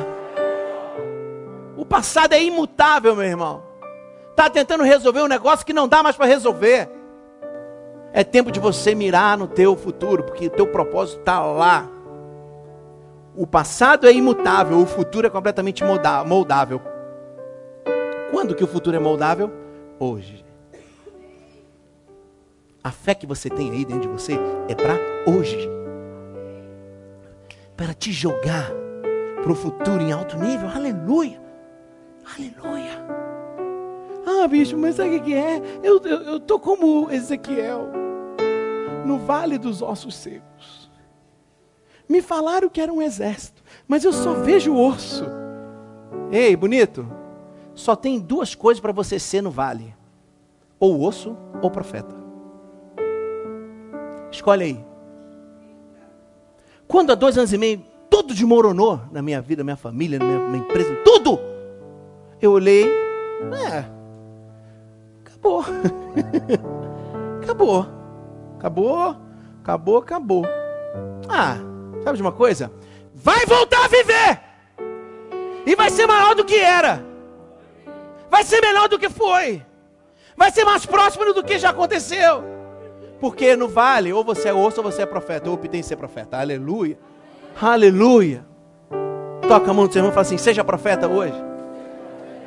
O 1.75 1.83
passado 1.83 2.33
é 2.33 2.43
imutável, 2.43 3.15
meu 3.15 3.25
irmão. 3.25 3.63
Está 4.29 4.51
tentando 4.51 4.83
resolver 4.83 5.21
um 5.21 5.27
negócio 5.27 5.65
que 5.65 5.73
não 5.73 5.87
dá 5.87 6.03
mais 6.03 6.15
para 6.15 6.27
resolver. 6.27 6.87
É 8.13 8.23
tempo 8.23 8.51
de 8.51 8.59
você 8.59 8.93
mirar 8.93 9.35
no 9.35 9.47
teu 9.47 9.75
futuro, 9.75 10.23
porque 10.23 10.45
o 10.45 10.51
teu 10.51 10.67
propósito 10.67 11.21
está 11.21 11.39
lá. 11.39 11.94
O 13.37 13.45
passado 13.45 14.07
é 14.07 14.13
imutável, 14.13 14.79
o 14.79 14.85
futuro 14.85 15.27
é 15.27 15.29
completamente 15.29 15.83
moldável. 16.25 16.81
Quando 18.31 18.55
que 18.55 18.63
o 18.63 18.67
futuro 18.67 18.95
é 18.95 18.99
moldável? 18.99 19.51
Hoje. 19.99 20.45
A 22.83 22.91
fé 22.91 23.13
que 23.13 23.25
você 23.25 23.49
tem 23.49 23.71
aí 23.71 23.83
dentro 23.83 24.01
de 24.01 24.07
você 24.07 24.37
é 24.69 24.75
para 24.75 24.95
hoje. 25.25 25.69
Para 27.75 27.93
te 27.93 28.11
jogar 28.11 28.71
para 29.41 29.51
o 29.51 29.55
futuro 29.55 30.01
em 30.01 30.11
alto 30.11 30.37
nível. 30.37 30.69
Aleluia. 30.69 31.41
Aleluia. 32.35 33.05
Ah, 34.25 34.47
bicho, 34.47 34.77
mas 34.77 34.95
sabe 34.95 35.17
o 35.17 35.23
que 35.23 35.33
é? 35.33 35.61
Eu, 35.83 36.01
eu, 36.03 36.21
eu 36.23 36.39
tô 36.39 36.59
como 36.59 37.11
Ezequiel. 37.11 37.91
No 39.05 39.19
vale 39.19 39.57
dos 39.57 39.81
ossos 39.81 40.15
secos. 40.15 40.84
Me 42.07 42.21
falaram 42.21 42.69
que 42.69 42.81
era 42.81 42.93
um 42.93 43.01
exército. 43.01 43.63
Mas 43.87 44.03
eu 44.03 44.13
só 44.13 44.33
vejo 44.33 44.75
osso. 44.75 45.25
Ei, 46.31 46.55
bonito. 46.55 47.07
Só 47.73 47.95
tem 47.95 48.19
duas 48.19 48.55
coisas 48.55 48.79
para 48.79 48.91
você 48.91 49.19
ser 49.19 49.41
no 49.41 49.51
vale: 49.51 49.93
ou 50.79 51.01
osso 51.01 51.35
ou 51.61 51.69
profeta. 51.69 52.15
Escolhe 54.31 54.63
aí. 54.63 54.85
Quando 56.87 57.11
há 57.11 57.15
dois 57.15 57.37
anos 57.37 57.51
e 57.51 57.57
meio 57.57 57.83
tudo 58.09 58.33
desmoronou 58.33 59.01
na 59.11 59.21
minha 59.21 59.41
vida, 59.41 59.61
na 59.61 59.65
minha 59.65 59.75
família, 59.75 60.17
na 60.17 60.25
minha, 60.25 60.39
minha 60.39 60.63
empresa, 60.63 60.95
tudo. 61.03 61.39
Eu 62.41 62.51
olhei, 62.51 62.85
é, 62.87 63.85
acabou. 65.25 65.65
acabou. 67.43 67.85
Acabou, 68.57 69.15
acabou, 69.61 69.97
acabou. 69.97 70.45
Ah, 71.27 71.57
sabe 72.05 72.17
de 72.17 72.21
uma 72.21 72.31
coisa? 72.31 72.71
Vai 73.13 73.45
voltar 73.47 73.83
a 73.83 73.87
viver. 73.87 74.39
E 75.65 75.75
vai 75.75 75.89
ser 75.89 76.05
maior 76.05 76.35
do 76.35 76.45
que 76.45 76.55
era. 76.55 77.03
Vai 78.29 78.43
ser 78.43 78.61
melhor 78.61 78.87
do 78.87 78.99
que 78.99 79.09
foi. 79.09 79.65
Vai 80.37 80.51
ser 80.51 80.63
mais 80.63 80.85
próximo 80.85 81.33
do 81.33 81.43
que 81.43 81.57
já 81.57 81.71
aconteceu. 81.71 82.43
Porque 83.19 83.55
no 83.55 83.67
vale, 83.67 84.13
ou 84.13 84.23
você 84.23 84.49
é 84.49 84.53
osso 84.53 84.81
ou 84.81 84.91
você 84.91 85.01
é 85.01 85.05
profeta. 85.05 85.49
Eu 85.49 85.53
optei 85.53 85.79
em 85.79 85.83
ser 85.83 85.95
profeta. 85.95 86.37
Aleluia. 86.37 86.99
Aleluia. 87.59 88.45
Toca 89.47 89.71
a 89.71 89.73
mão 89.73 89.87
do 89.87 89.93
seu 89.93 90.01
irmão 90.01 90.11
e 90.11 90.13
fala 90.13 90.21
assim: 90.25 90.37
seja 90.37 90.63
profeta 90.63 91.07
hoje. 91.07 91.41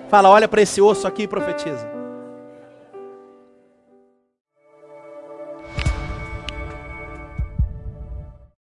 Fala, 0.09 0.29
olha 0.29 0.47
para 0.47 0.62
esse 0.62 0.81
osso 0.81 1.07
aqui 1.07 1.25
e 1.25 1.29
profetiza. 1.29 1.97